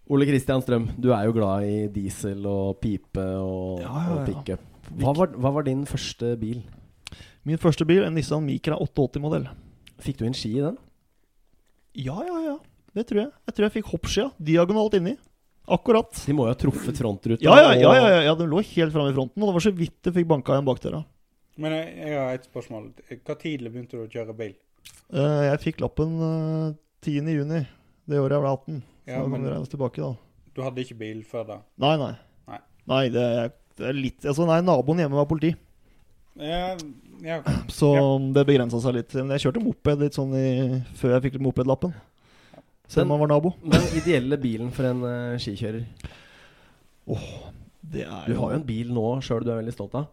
[0.06, 4.26] Ole Kristian Strøm, du er jo glad i diesel og pipe og, Ja, ja, og
[4.28, 4.62] pickup.
[5.00, 6.60] Hva var, hva var din første bil?
[7.46, 9.48] Min første bil, en Nissan Micra 88-modell.
[10.02, 10.76] Fikk du inn ski i den?
[11.98, 12.56] Ja, ja, ja.
[12.94, 13.32] Det tror jeg.
[13.48, 15.16] Jeg tror jeg fikk hoppskia diagonalt inni.
[15.66, 16.12] Akkurat.
[16.22, 17.42] De må jo ha truffet frontruta.
[17.42, 19.64] Ja, ja, ja, ja, ja, ja, den lå helt framme i fronten, og det var
[19.66, 21.02] så vidt det fikk banka igjen bakdøra.
[21.58, 22.90] Men jeg, jeg har et spørsmål.
[23.26, 24.54] Hva tidlig begynte du å kjøre bil?
[25.10, 27.32] Eh, jeg fikk lappen eh, 10.
[27.40, 27.64] juni
[28.06, 28.84] det året jeg ble 18.
[29.06, 30.16] Så Ja, da kan vi regne oss tilbake, da.
[30.56, 31.56] Du hadde ikke bil før da?
[31.78, 32.12] Nei, nei.
[32.50, 32.58] Nei.
[32.90, 35.52] Nei, det er, det er litt Altså, nei, naboen hjemme var politi,
[36.40, 36.74] Ja,
[37.22, 37.38] ja.
[37.78, 37.92] så
[38.34, 39.14] det begrensa seg litt.
[39.14, 41.94] Men jeg kjørte moped litt sånn i, før jeg fikk mopedlappen.
[42.90, 43.54] Selv om man var nabo.
[43.62, 45.86] Den ideelle bilen for en uh, skikjører.
[47.86, 50.08] Det er Du har jo en bil nå sjøl du er veldig stolt av.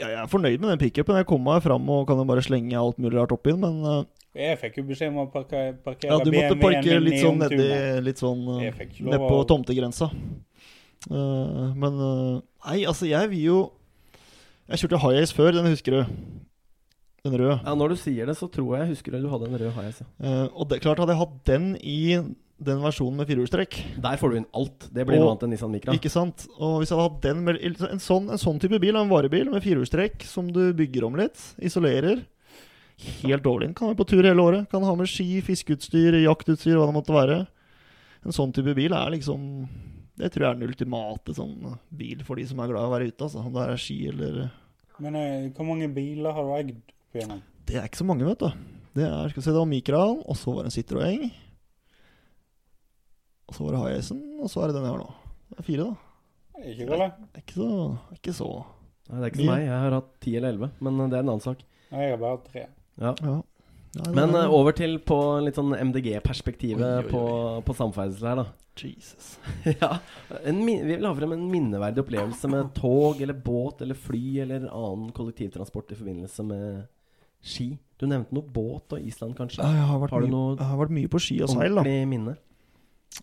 [0.00, 1.16] ja, Jeg er fornøyd med den pickupen.
[1.20, 3.80] Jeg kommer meg fram og kan jo bare slenge alt mulig rart oppi den, men
[3.84, 4.04] eh,
[4.36, 7.38] Jeg fikk jo beskjed om å parkere, parkere ja, du måtte BMW-en parkere litt sånn
[7.40, 7.68] nedi.
[8.04, 10.10] Litt sånn uh, Jeg fikk ikke lov Nede på å- tomtegrensa.
[11.08, 13.58] Uh, men uh, Nei, altså, jeg vil jo
[14.68, 16.18] Jeg kjørte Hiace før, den husker du?
[17.24, 17.56] Den røde.
[17.64, 19.78] Ja, Når du sier det, så tror jeg jeg husker at du hadde en rød.
[19.80, 20.04] Ja.
[20.22, 21.96] Eh, og det, klart hadde jeg hatt den i
[22.58, 24.86] den versjonen med firehjulstrekk, Der får du inn alt.
[24.94, 25.94] Det blir Og- noe annet enn Nissan Micra.
[25.98, 26.46] ikke sant?
[26.58, 27.58] Og hvis jeg hadde hatt den med
[27.90, 31.38] en sånn, en sånn type bil, en varebil med firehjulstrekk som du bygger om litt,
[31.58, 32.22] isolerer
[32.98, 33.76] Helt overlegen.
[33.78, 34.66] Kan være på tur hele året.
[34.72, 37.38] Kan ha med ski, fiskeutstyr, jaktutstyr, hva det måtte være.
[38.26, 39.42] En sånn type bil er liksom
[40.18, 42.94] Det tror jeg er den ultimate sånn bil for de som er glad i å
[42.96, 43.28] være ute.
[43.28, 43.44] Altså.
[43.44, 44.40] Om det er ski eller
[44.98, 47.44] Men uh, hvor mange biler har du eid opp igjennom?
[47.68, 48.48] Det er ikke så mange, vet du.
[48.98, 51.28] Det er, skal vi se, det var Micraen, og så var det en Citroën.
[53.48, 55.36] Og så var det Highasen, og så er det den jeg har nå.
[55.52, 56.64] Det er fire, da.
[56.72, 57.20] Ikke galt.
[57.22, 57.70] Det er ikke så,
[58.16, 58.48] ikke så
[59.08, 59.62] Nei, det er ikke som meg.
[59.62, 61.62] Jeg har hatt ti eller elleve, men det er en annen sak.
[61.92, 62.64] Nei, Jeg har bare tre.
[62.98, 63.14] Ja.
[63.22, 63.36] Ja.
[63.98, 67.10] Nei, Men eh, over til på litt sånn MDG-perspektivet Oi, oi, oi.
[67.12, 67.22] på,
[67.66, 68.46] på samferdsel her, da.
[68.78, 69.32] Jesus.
[69.80, 69.96] ja.
[70.46, 74.20] En, min- vi vil ha frem en minneverdig opplevelse med tog eller båt eller fly
[74.44, 76.84] eller annen kollektivtransport i forbindelse med
[77.42, 77.72] ski.
[77.98, 79.64] Du nevnte noe båt og Island, kanskje?
[79.64, 81.50] Ja, jeg, har vært Har du mye, noe jeg har vært mye på ski og
[81.50, 81.82] seil, da.
[81.82, 82.36] Ordentlig minne?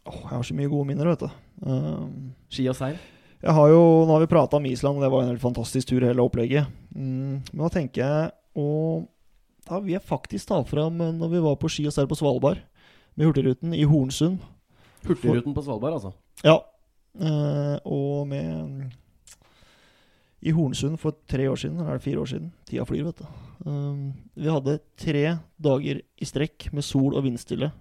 [0.01, 1.41] Åh, jeg har så mye gode minner, vet du.
[1.63, 2.13] Um,
[2.51, 2.97] Ski og seil?
[3.45, 5.87] jeg har jo, Nå har vi prata om Island, og det var en helt fantastisk
[5.93, 6.67] tur, hele opplegget.
[6.97, 9.05] Mm, men da tenker jeg Og
[9.65, 12.17] da vil jeg faktisk ta fram eh, når vi var på ski og seil på
[12.19, 12.61] Svalbard
[13.15, 14.43] med Hurtigruten i Hornsund.
[15.05, 16.13] Hurtigruten på Svalbard, altså.
[16.45, 16.59] Ja.
[17.15, 18.91] Eh, og med
[20.45, 22.51] I Hornsund for tre år siden, eller er det fire år siden?
[22.67, 23.27] Tida flyr, vet du.
[23.65, 25.23] Um, vi hadde tre
[25.57, 27.71] dager i strekk med sol og vindstille.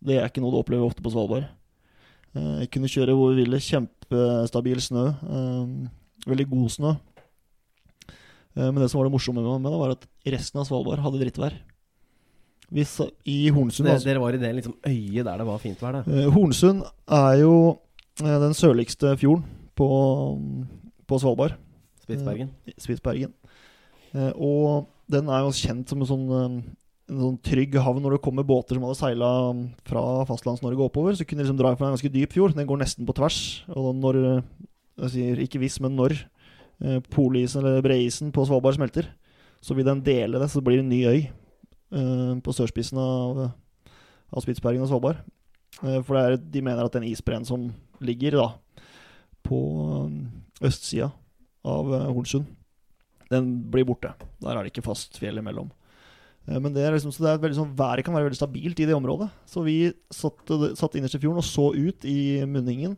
[0.00, 1.50] Det er ikke noe du opplever ofte på Svalbard.
[2.32, 3.60] Eh, jeg kunne kjøre hvor vi ville.
[3.60, 5.10] Kjempestabil snø.
[5.26, 5.90] Um,
[6.30, 6.94] veldig god snø.
[8.56, 11.20] Eh, men det som var det morsomme med det, var at resten av Svalbard hadde
[11.22, 11.54] drittvær.
[12.70, 12.92] Hvis,
[13.26, 15.92] I Hornsund Dere, altså- dere var i det liksom øyet der det var fint vær,
[15.92, 16.02] det.
[16.06, 17.78] Eh, Hornsund er jo
[18.22, 19.44] eh, den sørligste fjorden
[19.74, 19.88] på,
[21.06, 21.56] på Svalbard.
[22.04, 22.50] Spitsbergen.
[22.78, 23.32] Spitsbergen.
[24.34, 26.24] Og den er jo kjent som en sånn,
[27.10, 29.30] en sånn trygg havn når det kommer båter som hadde seila
[29.86, 31.14] fra Fastlands-Norge oppover.
[31.14, 32.56] Så kunne de liksom dra fra en ganske dyp fjord.
[32.58, 33.62] Den går nesten på tvers.
[33.68, 34.42] Og når
[35.00, 36.18] Jeg sier ikke hvis, men når
[37.12, 39.10] polisen eller breisen på Svalbard smelter,
[39.60, 43.42] så vil den dele det, så blir det en ny øy eh, på sørspissen av,
[44.32, 45.20] av Spitsbergen og Svalbard.
[45.82, 47.68] Eh, for er, de mener at den isbreen som
[48.00, 48.46] ligger da
[49.46, 49.58] på
[49.98, 50.14] eh,
[50.70, 51.10] østsida
[51.68, 52.48] av eh, Hornsund,
[53.30, 54.14] den blir borte.
[54.40, 55.68] Der er det ikke fast fjell imellom.
[56.48, 58.80] Eh, Men det er liksom, så det er veldig sånn, været kan være veldig stabilt
[58.80, 59.28] i det området.
[59.44, 60.48] Så vi satt,
[60.80, 62.96] satt innerst i fjorden og så ut i munningen.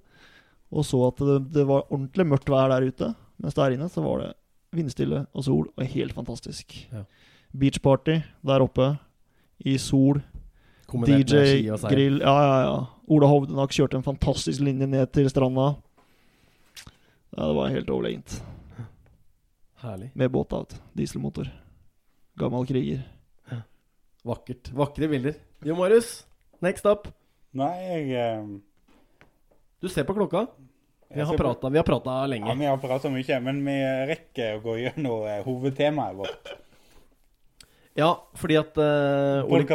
[0.72, 3.10] Og så at det, det var ordentlig mørkt vær der ute.
[3.42, 4.30] Mens der inne så var det
[4.72, 6.76] vindstille og sol og helt fantastisk.
[6.92, 7.04] Ja.
[7.52, 8.94] Beachparty der oppe.
[9.62, 10.22] I sol.
[10.90, 12.20] Kombinert med DJ, ski og grill.
[12.22, 12.78] Ja, ja, ja.
[13.12, 15.74] Ola Hovdenak kjørte en fantastisk linje ned til stranda.
[17.32, 18.34] Ja, det var helt overlegent.
[19.82, 20.10] Herlig.
[20.14, 20.80] Med båt, da.
[20.98, 21.48] Dieselmotor.
[22.38, 23.02] Gammel kriger.
[24.24, 24.70] Vakkert.
[24.74, 25.38] Vakre bilder.
[25.66, 26.22] Jo Marius,
[26.62, 27.08] next up.
[27.52, 27.72] Nei,
[28.12, 28.60] jeg um...
[29.82, 30.46] Du ser på klokka.
[31.14, 33.76] Vi har prata, vi har prata Ja, vi har prata mye, men vi
[34.08, 36.52] rekker å gå gjennom eh, hovedtemaet vårt.
[37.98, 39.66] Ja, fordi at uh, Ole,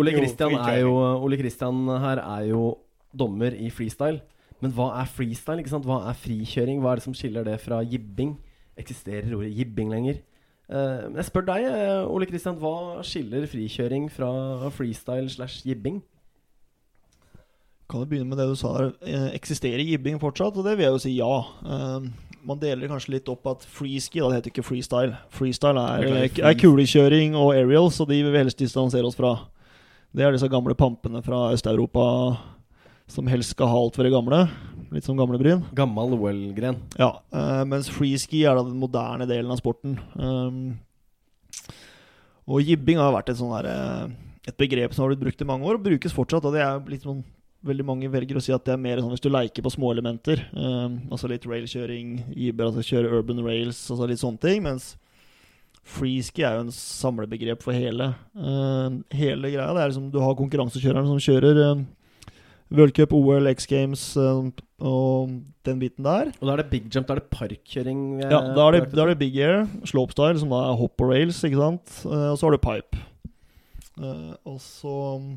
[0.00, 2.62] Ole Christian er jo Ole Christian her er jo
[3.12, 4.22] dommer i freestyle.
[4.64, 5.60] Men hva er freestyle?
[5.60, 5.84] ikke sant?
[5.84, 6.80] Hva er frikjøring?
[6.80, 8.38] Hva er det som skiller det fra jibbing?
[8.80, 10.22] Eksisterer ordet jibbing lenger?
[10.72, 11.68] Uh, jeg spør deg,
[12.08, 14.30] Ole Christian, hva skiller frikjøring fra
[14.72, 16.00] freestyle slash jibbing?
[17.86, 18.92] Kan du begynne med det du sa der?
[19.06, 20.56] Eh, Eksisterer jibbing fortsatt?
[20.58, 21.34] Og det vil jeg jo si ja.
[21.62, 22.08] Eh,
[22.46, 25.18] man deler kanskje litt opp at freeski, da det heter ikke freestyle.
[25.34, 29.32] Freestyle er, er, kulekjøring og aerial, så de vil vi helst distansere oss fra.
[30.14, 32.04] Det er disse gamle pampene fra Øst-Europa
[33.10, 34.44] som helst skal ha alt for det gamle.
[34.94, 35.64] Litt som gamlebryn.
[35.74, 36.78] Gammal OL-gren.
[36.98, 39.98] Ja, eh, mens freeski er da den moderne delen av sporten.
[42.46, 44.10] Og jibbing har vært et sånn der, eh,
[44.46, 46.44] et begrep som har blitt brukt i mange år, og brukes fortsatt.
[46.44, 47.24] Og det er litt sånn
[47.66, 49.90] Veldig mange velger å si at det er mer sånn hvis du leker på små
[49.94, 50.44] elementer.
[50.52, 54.62] eh, altså litt railkjøring, Iber, altså kjøre urban rails, altså litt sånne ting.
[54.66, 54.94] Mens
[55.86, 58.12] freeski er jo en samlebegrep for hele.
[58.34, 61.84] Eh, hele greia det er liksom du har konkurransekjørerne som kjører uh,
[62.74, 64.48] World Cup, OL, X Games eh,
[64.82, 65.34] og
[65.66, 66.32] den biten der.
[66.40, 68.00] Og da er det big jump, da er det parkkjøring?
[68.24, 71.04] er Ja, da er, det, da er det big air, slopestyle, som da er hopp
[71.04, 72.00] og rails, ikke sant.
[72.04, 73.04] Eh, og så har du pipe.
[74.02, 75.36] Eh, og så um,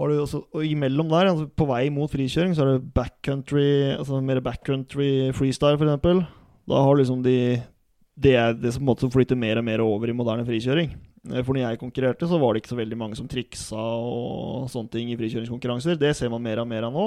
[0.00, 3.96] har du også Og imellom der, altså på vei mot frikjøring, så er det backcountry,
[3.98, 6.24] altså mer backcountry freestyle, eksempel.
[6.70, 7.62] Da har liksom de
[8.20, 10.90] Det er det som på en måte flytter mer og mer over i moderne frikjøring.
[11.30, 14.68] Eh, For når jeg konkurrerte, så var det ikke så veldig mange som triksa og
[14.68, 15.96] sånne ting i frikjøringskonkurranser.
[15.96, 17.06] Det ser man mer og mer av nå.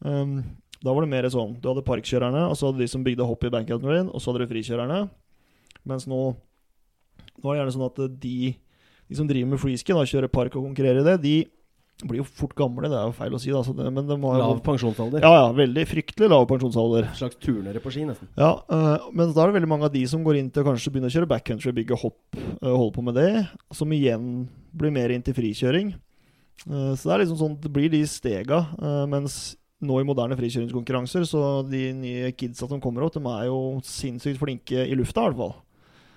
[0.00, 0.42] Um,
[0.82, 3.44] da var det mer sånn Du hadde parkkjørerne, og så hadde de som bygde hopp
[3.44, 5.08] i backcountryen, og så hadde du frikjørerne.
[5.86, 6.36] Mens nå
[7.36, 8.54] Nå er det gjerne sånn at de,
[9.08, 11.34] de som driver med freeski, da kjører park og konkurrerer i det, de
[12.04, 12.90] blir jo fort gamle.
[12.92, 13.62] Det er jo feil å si, da.
[13.64, 15.24] Det, men de har Lav pensjonsalder.
[15.24, 15.50] Ja, ja.
[15.56, 17.08] Veldig fryktelig lav pensjonsalder.
[17.08, 18.28] En slags turnere på ski, nesten.
[18.36, 20.92] Ja, øh, men da er det veldig mange av de som går inn til kanskje
[20.92, 23.30] begynne å kjøre backcountry, bygge hopp, øh, holde på med det,
[23.76, 25.94] som igjen blir mer inn til frikjøring.
[26.66, 28.62] Uh, så det er liksom sånn, det blir de stega,
[29.12, 33.58] mens nå i moderne frikjøringskonkurranser, så de nye kidsa som kommer opp, de er jo
[33.84, 35.54] sinnssykt flinke i lufta, i hvert fall.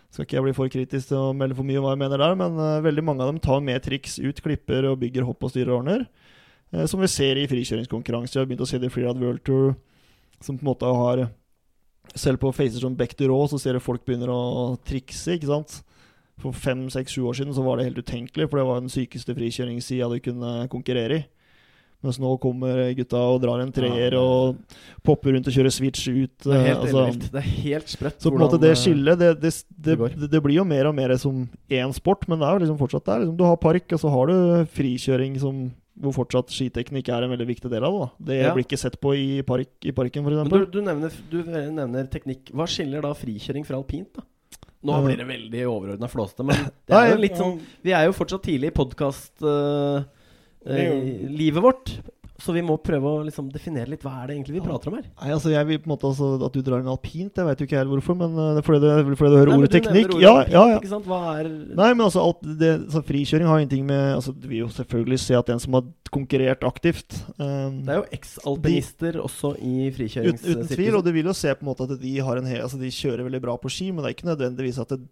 [0.09, 2.21] Skal ikke jeg bli for kritisk til å melde for mye om hva jeg mener
[2.21, 5.45] der, men uh, veldig mange av dem tar med triks ut, klipper og bygger hopp
[5.45, 6.07] og styrer og ordner.
[6.73, 8.39] Uh, som vi ser i frikjøringskonkurranser.
[8.39, 9.75] Jeg har begynt å se det i Freerad World Tour,
[10.41, 11.27] som på en måte har
[12.17, 15.75] Selv på facer som Beck Duro, så ser du folk begynner å trikse, ikke sant.
[16.41, 18.89] For fem, seks, sju år siden så var det helt utenkelig, for det var den
[18.89, 21.25] sykeste frikjøringssida du kunne konkurrere i.
[22.01, 24.19] Mens nå kommer gutta og drar en treer Ja.
[24.21, 24.55] og
[25.03, 26.37] popper rundt og kjører switch ut.
[26.45, 28.19] Det er eh, helt altså- Det er helt sprøtt.
[28.23, 31.17] så på en måte det eh, skillet, det, det, det, blir jo mer og mer
[31.17, 33.19] som én sport, men det er jo liksom fortsatt der.
[33.25, 37.31] Liksom, du har park, og så har du frikjøring som hvor fortsatt skiteknikk er en
[37.35, 37.99] veldig viktig del av det.
[37.99, 38.25] da.
[38.31, 38.53] Det Ja.
[38.55, 40.49] blir ikke sett på i, park, i parken, f.eks.
[40.49, 42.51] du, du, nevner, du nevner teknikk.
[42.55, 44.21] Hva skiller da frikjøring fra alpint, da?
[44.81, 45.03] Nå Eh.
[45.03, 46.55] blir det veldig overordna flåsete, men
[46.87, 50.18] det er litt sånn Vi er jo fortsatt tidlig i podkast-livet Det
[50.69, 51.91] er livet vårt,
[52.39, 54.97] så vi må prøve å liksom definere litt hva er det egentlig vi prater om
[54.99, 55.07] her.
[55.19, 57.61] Nei, altså jeg vil på en måte altså, At du drar en alpint, jeg vet
[57.61, 59.71] jo ikke helt hvorfor, men uh, det er fordi, du, fordi du hører Nei, ordet
[59.75, 60.13] teknikk.
[60.13, 60.77] ordet Ja, alpint, ja, ja.
[60.79, 61.09] Ikke sant?
[61.09, 64.63] Hva er Nei, men altså, alt det, så frikjøring har ingenting med altså, Du vil
[64.63, 69.53] jo selvfølgelig se at den som har konkurrert aktivt um, Det er jo eks-alpinister også
[69.59, 72.39] i Uten, uten tvil, og du vil jo se på en måte at de har
[72.39, 74.95] en hel, altså de kjører veldig bra på ski, men det er ikke nødvendigvis at
[74.95, 75.03] det,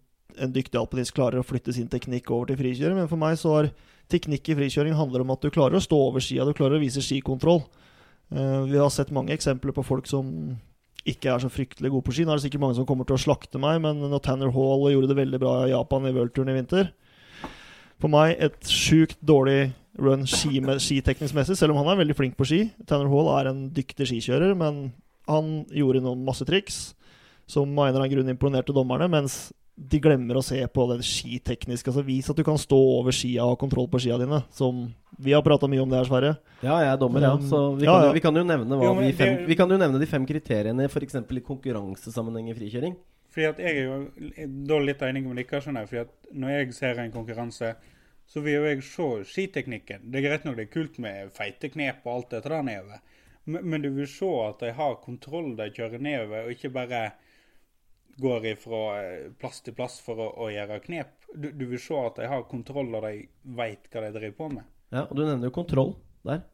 [0.42, 3.00] en dyktig alpinist klarer å flytte sin teknikk over til frikjøring.
[3.02, 3.70] Men for meg så har
[4.12, 6.82] teknikk i frikjøring handler om at du klarer å stå over skia, du klarer å
[6.82, 7.64] vise skikontroll.
[8.32, 10.56] Uh, vi har sett mange eksempler på folk som
[11.08, 12.26] ikke er så fryktelig gode på ski.
[12.26, 14.88] Nå er det sikkert mange som kommer til å slakte meg, men når Tanner Hall
[14.92, 16.90] gjorde det veldig bra i Japan i worldturen i vinter
[17.98, 22.46] For meg et sjukt dårlig run skiteknisk messig, selv om han er veldig flink på
[22.46, 22.60] ski.
[22.86, 24.90] Tanner Hall er en dyktig skikjører, men
[25.28, 26.92] han gjorde noen masse triks
[27.48, 29.48] som av en eller annen grunn imponerte dommerne, mens
[29.78, 31.92] de glemmer å se på den skitekniske.
[31.92, 34.40] Altså Vis at du kan stå over skia og ha kontroll på skia dine.
[34.54, 34.88] Som
[35.22, 36.32] vi har prata mye om det her, Sverre.
[36.60, 37.34] Ja, jeg er dommer, ja.
[37.38, 38.08] Så vi ja, kan, ja.
[38.08, 40.08] jo, vi kan jo nevne hva Jo, men vi, fem, vi kan jo nevne de
[40.10, 41.20] fem kriteriene f.eks.
[41.22, 42.96] i konkurransesammenheng i frikjøring.
[43.34, 45.62] Fordi at jeg er jo da litt enig med dere.
[45.62, 47.70] skjønner jeg, fordi at Når jeg ser en konkurranse,
[48.28, 50.10] så vil jo jeg se skiteknikken.
[50.10, 53.00] Det er greit nok det er kult med feite knep og alt dette der nedover,
[53.48, 57.06] men, men du vil se at de har kontroll de kjører nedover, og ikke bare
[58.18, 58.82] går fra
[59.40, 61.14] plass til plass for å, å gjøre knep.
[61.34, 63.26] Du, du vil se at de har kontroll, og de
[63.58, 64.68] veit hva de driver på med.
[64.94, 65.92] Ja, og du nevner jo kontroll
[66.26, 66.44] der.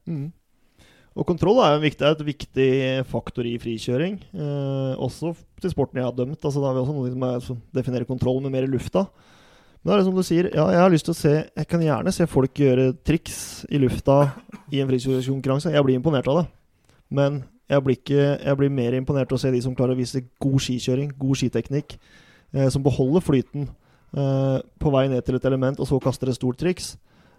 [1.14, 2.70] Og kontroll er jo en viktig, er et viktig
[3.06, 4.16] faktor i frikjøring.
[4.34, 5.30] Eh, også
[5.62, 6.40] til sporten jeg har dømt.
[6.40, 9.06] Altså, da har vi også noe som, er, som definerer kontroll med mer i lufta.
[9.78, 11.68] Men det er det som du sier, ja, jeg har lyst til å se Jeg
[11.68, 13.38] kan gjerne se folk gjøre triks
[13.68, 14.18] i lufta
[14.72, 15.74] i en frikjøringskonkurranse.
[15.76, 16.46] Jeg blir imponert av det.
[17.14, 20.20] Men jeg blir, ikke, jeg blir mer imponert å se de som klarer å vise
[20.42, 21.96] god skikjøring, god skiteknikk,
[22.52, 23.68] eh, som beholder flyten
[24.12, 26.94] eh, på vei ned til et element, og så kaster et stort triks.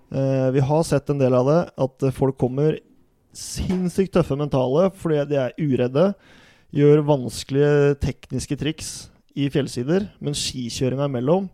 [0.09, 2.79] Eh, vi har sett en del av det, at folk kommer
[3.35, 6.09] sinnssykt tøffe mentale fordi de er uredde.
[6.75, 8.89] Gjør vanskelige tekniske triks
[9.37, 11.49] i fjellsider, men skikjøringa imellom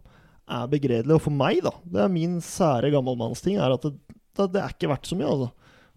[0.52, 1.18] er begredelig.
[1.18, 3.98] Og for meg, da, det er min sære gammelmannsting, er at det,
[4.38, 5.30] det, det er ikke verdt så mye.
[5.30, 5.52] altså.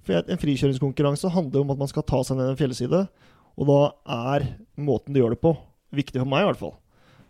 [0.05, 3.05] For En frikjøringskonkurranse handler om at man skal ta seg ned en fjellside,
[3.57, 3.79] og da
[4.35, 4.47] er
[4.77, 5.55] måten du gjør det på,
[5.95, 6.75] viktig for meg i hvert fall.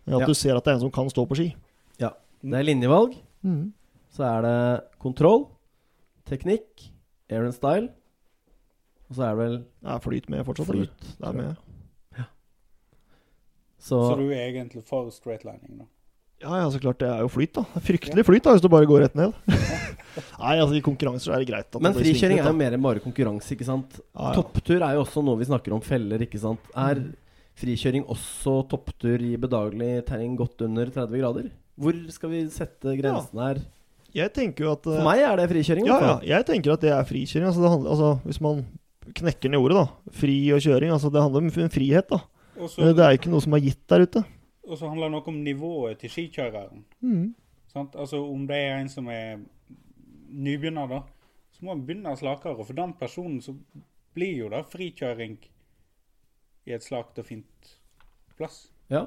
[0.05, 0.25] At Ja.
[0.27, 1.55] du ser at det er en som kan stå på ski.
[1.99, 2.11] Ja.
[2.43, 3.15] Det er linjevalg.
[4.11, 5.47] Så er det kontroll,
[6.25, 6.89] teknikk,
[7.29, 7.89] air and style.
[9.09, 10.99] Og så er det vel Det er flyt med fortsatt, flyt.
[11.19, 11.55] Det er med.
[13.85, 15.85] Så, Så du er egentlig for straightlining, da?
[16.43, 16.99] Ja, ja, så klart.
[16.99, 17.63] Det er jo flyt, da.
[17.81, 19.33] Fryktelig flyt da, hvis du bare går rett ned.
[20.41, 21.69] Nei, altså i konkurranser er det greit.
[21.71, 23.99] at Men frikjøring er jo mer enn bare konkurranse, ikke sant?
[23.99, 24.33] ja, ja.
[24.37, 26.67] Topptur er jo også noe vi snakker om feller, ikke sant?
[26.75, 27.01] Er
[27.59, 31.49] frikjøring også topptur i bedagelig terreng godt under 30 grader?
[31.79, 33.63] Hvor skal vi sette grensen her?
[34.15, 35.87] Jeg tenker jo at For meg er det frikjøring.
[35.89, 36.15] Ja, ja.
[36.35, 37.49] Jeg tenker at det er frikjøring.
[37.49, 38.61] Altså, det handler, altså, hvis man
[39.15, 40.13] knekker ned ordet, da.
[40.15, 40.93] Fri og kjøring.
[40.95, 42.21] Altså, det handler om frihet, da.
[42.55, 44.23] Også, Det er jo ikke noe som er gitt der ute.
[44.67, 46.85] Og så handler det noe om nivået til skikjøreren.
[47.01, 47.33] Mm.
[47.71, 47.95] Sant?
[47.95, 49.41] Altså Om det er en som er
[50.29, 51.01] nybegynner, da,
[51.55, 52.65] så må han begynne slakere.
[52.65, 53.55] For den personen så
[54.15, 55.37] blir jo det frikjøring
[56.65, 57.75] i et slakt og fint
[58.39, 58.65] plass.
[58.91, 59.05] Ja.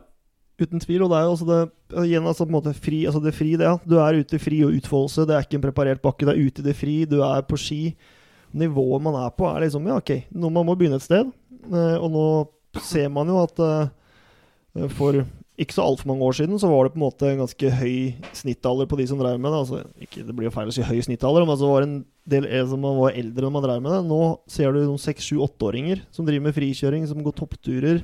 [0.59, 1.05] Uten tvil.
[1.05, 3.53] Og det er jo også det Igjen, altså på en måte fri Altså det fri,
[3.57, 3.79] det, ja.
[3.87, 5.27] Du er ute i fri og utfoldelse.
[5.29, 6.27] Det er ikke en preparert bakke.
[6.27, 6.97] Det er ute i det fri.
[7.09, 7.83] Du er på ski.
[8.59, 11.29] Nivået man er på, er liksom Ja, OK, nå man må begynne et sted.
[11.69, 12.25] Eh, og nå
[12.81, 15.21] ser man jo at eh, for
[15.59, 17.95] ikke så altfor mange år siden så var det på en måte en ganske høy
[18.37, 19.59] snittalder på de som drev med det.
[19.65, 21.97] Altså, ikke, det blir jo feil å si høy snittalder, men altså det var en
[22.31, 24.01] del eh, som var eldre når man drev med det.
[24.07, 24.21] Nå
[24.55, 28.01] ser du noen seks, sju, åtteåringer som driver med frikjøring, som går toppturer.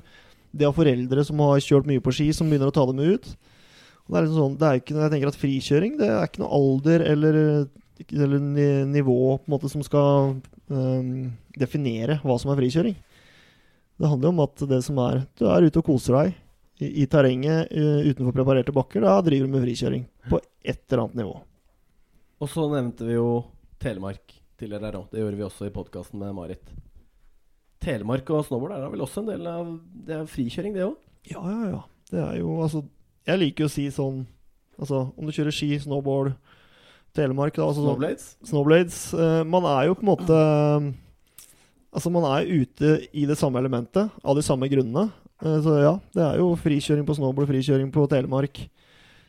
[0.51, 3.31] De har foreldre som har kjørt mye på ski, som begynner å ta dem ut.
[4.05, 6.43] Og det er liksom sånn, det er ikke, jeg tenker at Frikjøring det er ikke
[6.43, 7.37] noe alder eller,
[8.11, 8.43] eller
[8.91, 10.35] nivå på en måte som skal
[10.69, 12.99] øhm, definere hva som er frikjøring.
[13.95, 16.35] Det handler jo om at det som er Du er ute og koser deg
[16.83, 19.05] i, i terrenget uh, utenfor preparerte bakker.
[19.05, 21.35] Da driver du med frikjøring på et eller annet nivå.
[22.43, 23.29] Og så nevnte vi jo
[23.81, 25.07] Telemark tidligere her òg.
[25.13, 26.73] Det gjorde vi også i podkasten med Marit.
[27.85, 29.73] Telemark og snowboard er da vel også en del av
[30.07, 30.95] Det er frikjøring, det òg?
[31.29, 31.81] Ja, ja, ja.
[32.11, 32.85] Det er jo altså
[33.29, 34.23] Jeg liker å si sånn
[34.81, 36.33] Altså, om du kjører ski, snowboard,
[37.15, 38.25] Telemark da, altså, sånn- Snowblades?
[38.49, 38.97] Snowblades.
[39.15, 40.39] Uh, man er jo på en måte
[41.95, 45.13] Altså, man er ute i det samme elementet, av de samme grunnene.
[45.45, 48.63] Eh, så ja, det er jo frikjøring på snowboard, frikjøring på Telemark.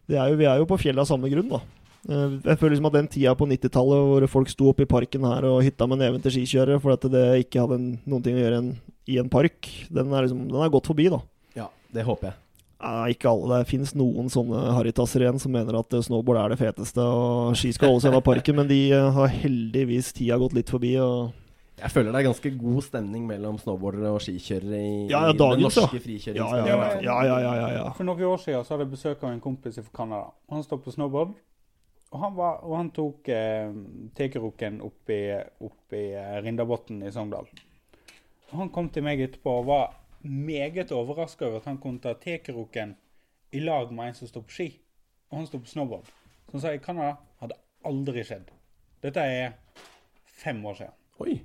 [0.07, 1.59] Det er jo, vi er jo på fjellet av samme grunn, da.
[2.05, 5.25] Eh, jeg føler liksom at den tida på 90-tallet hvor folk sto oppe i parken
[5.25, 8.35] her og hytta med neven til skikjørere fordi at det ikke hadde en- noen ting
[8.37, 8.71] å gjøre en,
[9.09, 11.19] i en park, den er liksom Den er gått forbi, da.
[11.55, 12.35] Ja, det håper jeg.
[12.85, 13.63] Nei, ikke alle.
[13.63, 17.55] Det finnes noen sånne harrytasser igjen som mener at eh, snowboard er det feteste, og
[17.57, 20.93] ski skal holdes unna parken, men de har heldigvis tida gått litt forbi.
[21.01, 21.33] og
[21.75, 25.37] Jeg føler det er ganske god stemning mellom snowboardere og skikjørere i, Ja, ja, i
[25.37, 26.69] den norske Ja, ja, frikjøringsmiljøet.
[26.69, 27.89] ja, ja, ja, ja, ja, ja.
[27.97, 30.29] For noen år siden så hadde jeg besøk av en kompis fra Canada.
[30.53, 31.33] Han står på snowboard.
[32.15, 33.73] Og han, var, og han tok eh,
[34.15, 35.19] tekeroken opp i,
[35.67, 37.49] opp i eh, Rindabotn i Sogndal.
[38.51, 42.13] Og han kom til meg etterpå og var meget overraska over at han kunne ta
[42.13, 42.93] tekeroken
[43.51, 44.67] i lag med en som står på ski.
[45.31, 46.07] Og han står på snowboard.
[46.45, 48.47] Så han sa i Canada hadde aldri skjedd.
[49.03, 49.57] Dette er
[50.39, 50.95] fem år siden.
[51.25, 51.35] Oi.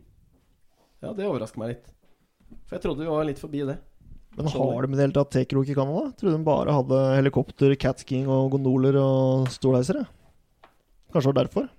[1.00, 1.86] Ja, det overrasker meg litt.
[2.66, 3.78] For jeg trodde vi var litt forbi det.
[4.36, 6.12] Men har de i det hele tatt tekrok i Canada?
[6.18, 10.04] Trodde de bare hadde helikopter, catskiing og gondoler og stålheisere?
[11.10, 11.70] Kanskje det var derfor?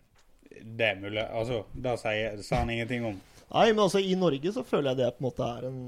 [0.62, 1.24] Det er mulig.
[1.24, 3.20] Altså, det sa han ingenting om.
[3.52, 5.80] Nei, men altså i Norge så føler jeg det på en måte er en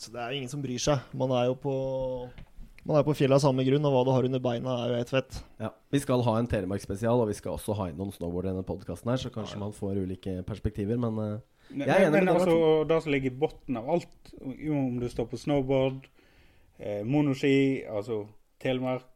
[0.00, 1.04] Så det er jo ingen som bryr seg.
[1.16, 1.74] Man er jo på
[2.88, 5.00] Man er på fjellet av samme grunn, og hva du har under beina, er jo
[5.02, 5.42] helt fett.
[5.60, 8.52] Ja, Vi skal ha en Telemark-spesial, og vi skal også ha inn noen snowboard i
[8.54, 12.12] denne podkasten her, så kanskje man får ulike perspektiver, men eh, Men, Jeg er enig
[12.16, 12.56] men med altså,
[12.90, 16.08] det som ligger i bunnen av alt, jo om du står på snowboard,
[16.78, 18.24] eh, monoski, altså
[18.60, 19.06] telemark,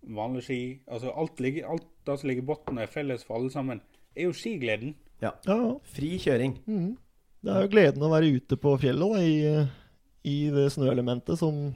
[0.00, 3.52] vanlig ski altså alt, ligger, alt det som ligger i bunnen er felles for alle
[3.52, 3.80] sammen,
[4.16, 4.94] er jo skigleden.
[5.20, 5.60] Ja, ja.
[5.96, 6.58] fri kjøring.
[6.66, 6.96] Mhm.
[7.40, 11.70] Det er jo gleden å være ute på fjellet da, i, i det snøelementet som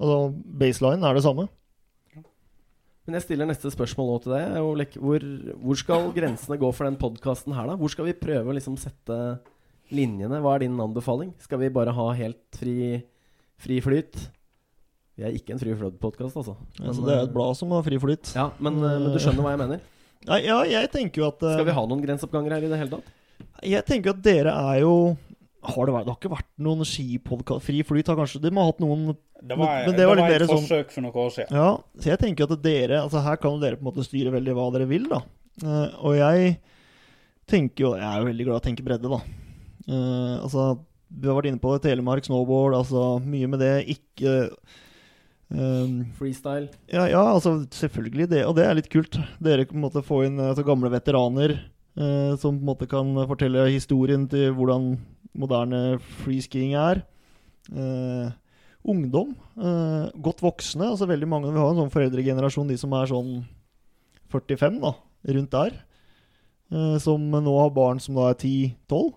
[0.00, 1.42] Altså, baseline er det samme.
[3.10, 4.92] Men jeg stiller neste spørsmål nå til deg.
[5.02, 5.24] Hvor,
[5.64, 7.74] hvor skal grensene gå for den podkasten her, da?
[7.80, 9.16] Hvor skal vi prøve å liksom sette
[9.90, 10.38] linjene?
[10.38, 11.32] Hva er din anbefaling?
[11.42, 13.00] Skal vi bare ha helt fri,
[13.58, 14.14] fri flyt?
[15.18, 16.54] Vi er ikke en fri flyt-podkast, altså.
[16.78, 18.30] Altså, det er et blad som har fri flyt.
[18.38, 19.82] Ja, men, eh, men du skjønner hva jeg mener?
[20.30, 22.78] Nei, ja, jeg tenker jo at eh, Skal vi ha noen grenseoppganger her i det
[22.78, 23.10] hele tatt?
[23.66, 24.94] Jeg tenker at dere er jo
[25.60, 28.62] har det, vært, det har ikke vært noen skipodkast Fri flyt har kanskje De må
[28.64, 31.34] ha hatt noen Det var, det var, litt mer et sånn- forsøk for noen år
[31.34, 31.56] siden.
[31.58, 34.56] Ja, så jeg tenker at dere Altså her kan dere på en måte styre veldig
[34.56, 35.20] hva dere vil, da.
[35.60, 36.54] Eh, og jeg
[37.50, 39.20] tenker jo Jeg er jo veldig glad i å tenke bredde, da.
[39.90, 40.68] Eh, altså,
[41.10, 43.74] vi har vært inne på det, Telemark, snowboard, altså mye med det.
[43.98, 44.36] Ikke
[45.50, 46.68] Um, Freestyle.
[46.86, 49.18] ja, ja, altså selvfølgelig det, og det er litt kult.
[49.42, 51.56] Dere kan på en måte få inn altså, gamle veteraner
[51.98, 54.92] eh, som på en måte kan fortelle historien til hvordan
[55.36, 57.02] moderne freeskiing er.
[57.70, 58.30] Uh,
[58.88, 63.10] ungdom, uh, godt voksne, altså veldig mange Vi har en sånn foreldregenerasjon, de som er
[63.10, 63.32] sånn
[64.32, 64.94] 45, da,
[65.36, 65.80] rundt der.
[66.70, 69.10] Uh, som nå har barn som da er 10-12.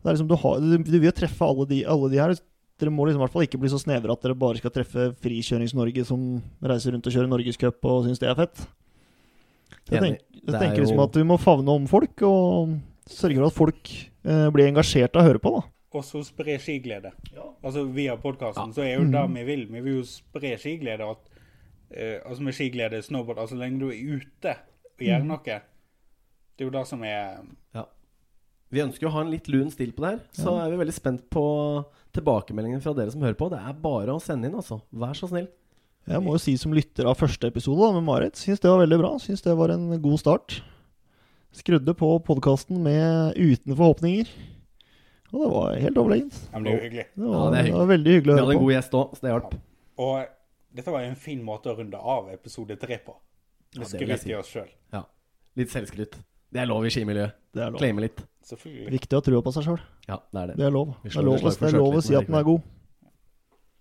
[0.00, 2.36] Det er liksom, du, har, du, du vil jo treffe alle de, alle de her.
[2.80, 5.10] dere må liksom i hvert fall ikke bli så snevre at dere bare skal treffe
[5.20, 8.62] Frikjørings-Norge som reiser rundt og kjører Norgescup og syns det er fett.
[9.90, 12.78] Jeg, tenk, jeg er tenker liksom at vi må favne om folk, og
[13.10, 13.90] sørge for at folk
[14.24, 15.52] eh, blir engasjert av å høre på.
[15.58, 15.62] da.
[15.92, 17.10] Og så spre skiglede.
[17.64, 18.72] Altså Via podkasten Ja.
[18.76, 19.34] så er jo det Mhm.
[19.34, 19.66] vi vil.
[19.66, 21.00] Vi vil jo spre skiglede.
[21.10, 21.18] At,
[21.90, 25.26] eh, altså med skiglede, snowboard Altså så lenge du er ute og gjør mm.
[25.26, 25.42] noe.
[25.44, 27.38] Det er jo det som er
[28.72, 30.66] Vi ønsker å ha en litt lun stil på det her, så Ja.
[30.66, 31.84] er vi veldig spent på
[32.14, 33.50] tilbakemeldingen fra dere som hører på.
[33.50, 34.80] Det er bare å sende inn, altså.
[34.94, 35.48] Vær så snill.
[36.06, 38.86] Jeg må jo si som lytter av første episode da, med Marit, syns det var
[38.86, 39.10] veldig bra.
[39.18, 40.62] Syns det var en god start.
[41.52, 44.28] Skrudde på podkasten med uten forhåpninger.
[45.30, 46.36] Og det var helt overlegent.
[46.52, 47.06] Ja, det jo hyggelig.
[47.14, 49.26] Det var, det er det var veldig hyggelig Vi hadde en god gjest òg, så
[49.26, 49.52] det hjalp.
[50.00, 50.14] Og
[50.80, 53.14] dette var jo en fin måte å runde av episode tre på.
[53.74, 54.70] Vi Med det skryt i oss sjøl.
[55.58, 56.18] Litt selvskryt.
[56.50, 57.34] Det er lov i skimiljøet.
[57.54, 57.78] Det er lov.
[57.82, 58.22] Claime litt.
[58.46, 58.90] Selvfølgelig.
[58.94, 59.80] Viktig å ha trua på seg sjøl.
[60.08, 60.58] Ja, det er det.
[60.58, 60.92] Det er lov.
[61.02, 62.68] Det er lov, det er lov å si at den er god.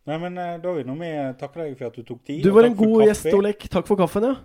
[0.10, 2.42] Nei, men eh, David, nå må vi takke deg for at du tok tid.
[2.46, 3.10] Du var en god kaffe.
[3.12, 3.66] gjest, Olek.
[3.70, 4.36] Takk for kaffen, ja.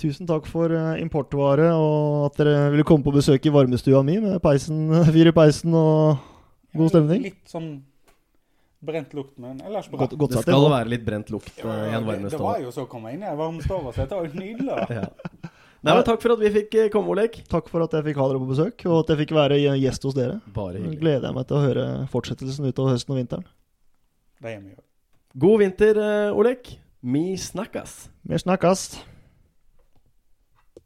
[0.00, 4.16] Tusen takk for eh, importvare, og at dere ville komme på besøk i varmestua mi
[4.22, 6.22] med peisen, fyr i peisen og
[6.76, 7.26] god stemning.
[7.28, 7.70] Litt sånn
[8.80, 10.00] brent lukt, men ellers bra.
[10.06, 12.40] Godt, godt Det skal det være litt brent lukt Ja, eh, i en det, det
[12.40, 14.78] var jo så å komme inn i en varm så dette var jo nydelig.
[15.00, 15.08] Ja.
[15.80, 17.38] Nei, men Takk for at vi fikk eh, komme, Olek.
[17.48, 20.04] Takk for at jeg fikk ha dere på besøk, og at jeg fikk være gjest
[20.04, 20.36] hos dere.
[20.56, 21.00] Bare Nå hyggelig.
[21.00, 23.46] gleder jeg meg til å høre fortsettelsen utover høsten og vinteren.
[24.40, 24.76] Det gjør vi.
[25.44, 26.02] God vinter,
[26.36, 26.74] Olek.
[27.00, 28.02] Mi snakkas.
[28.28, 28.90] Mi snakkes.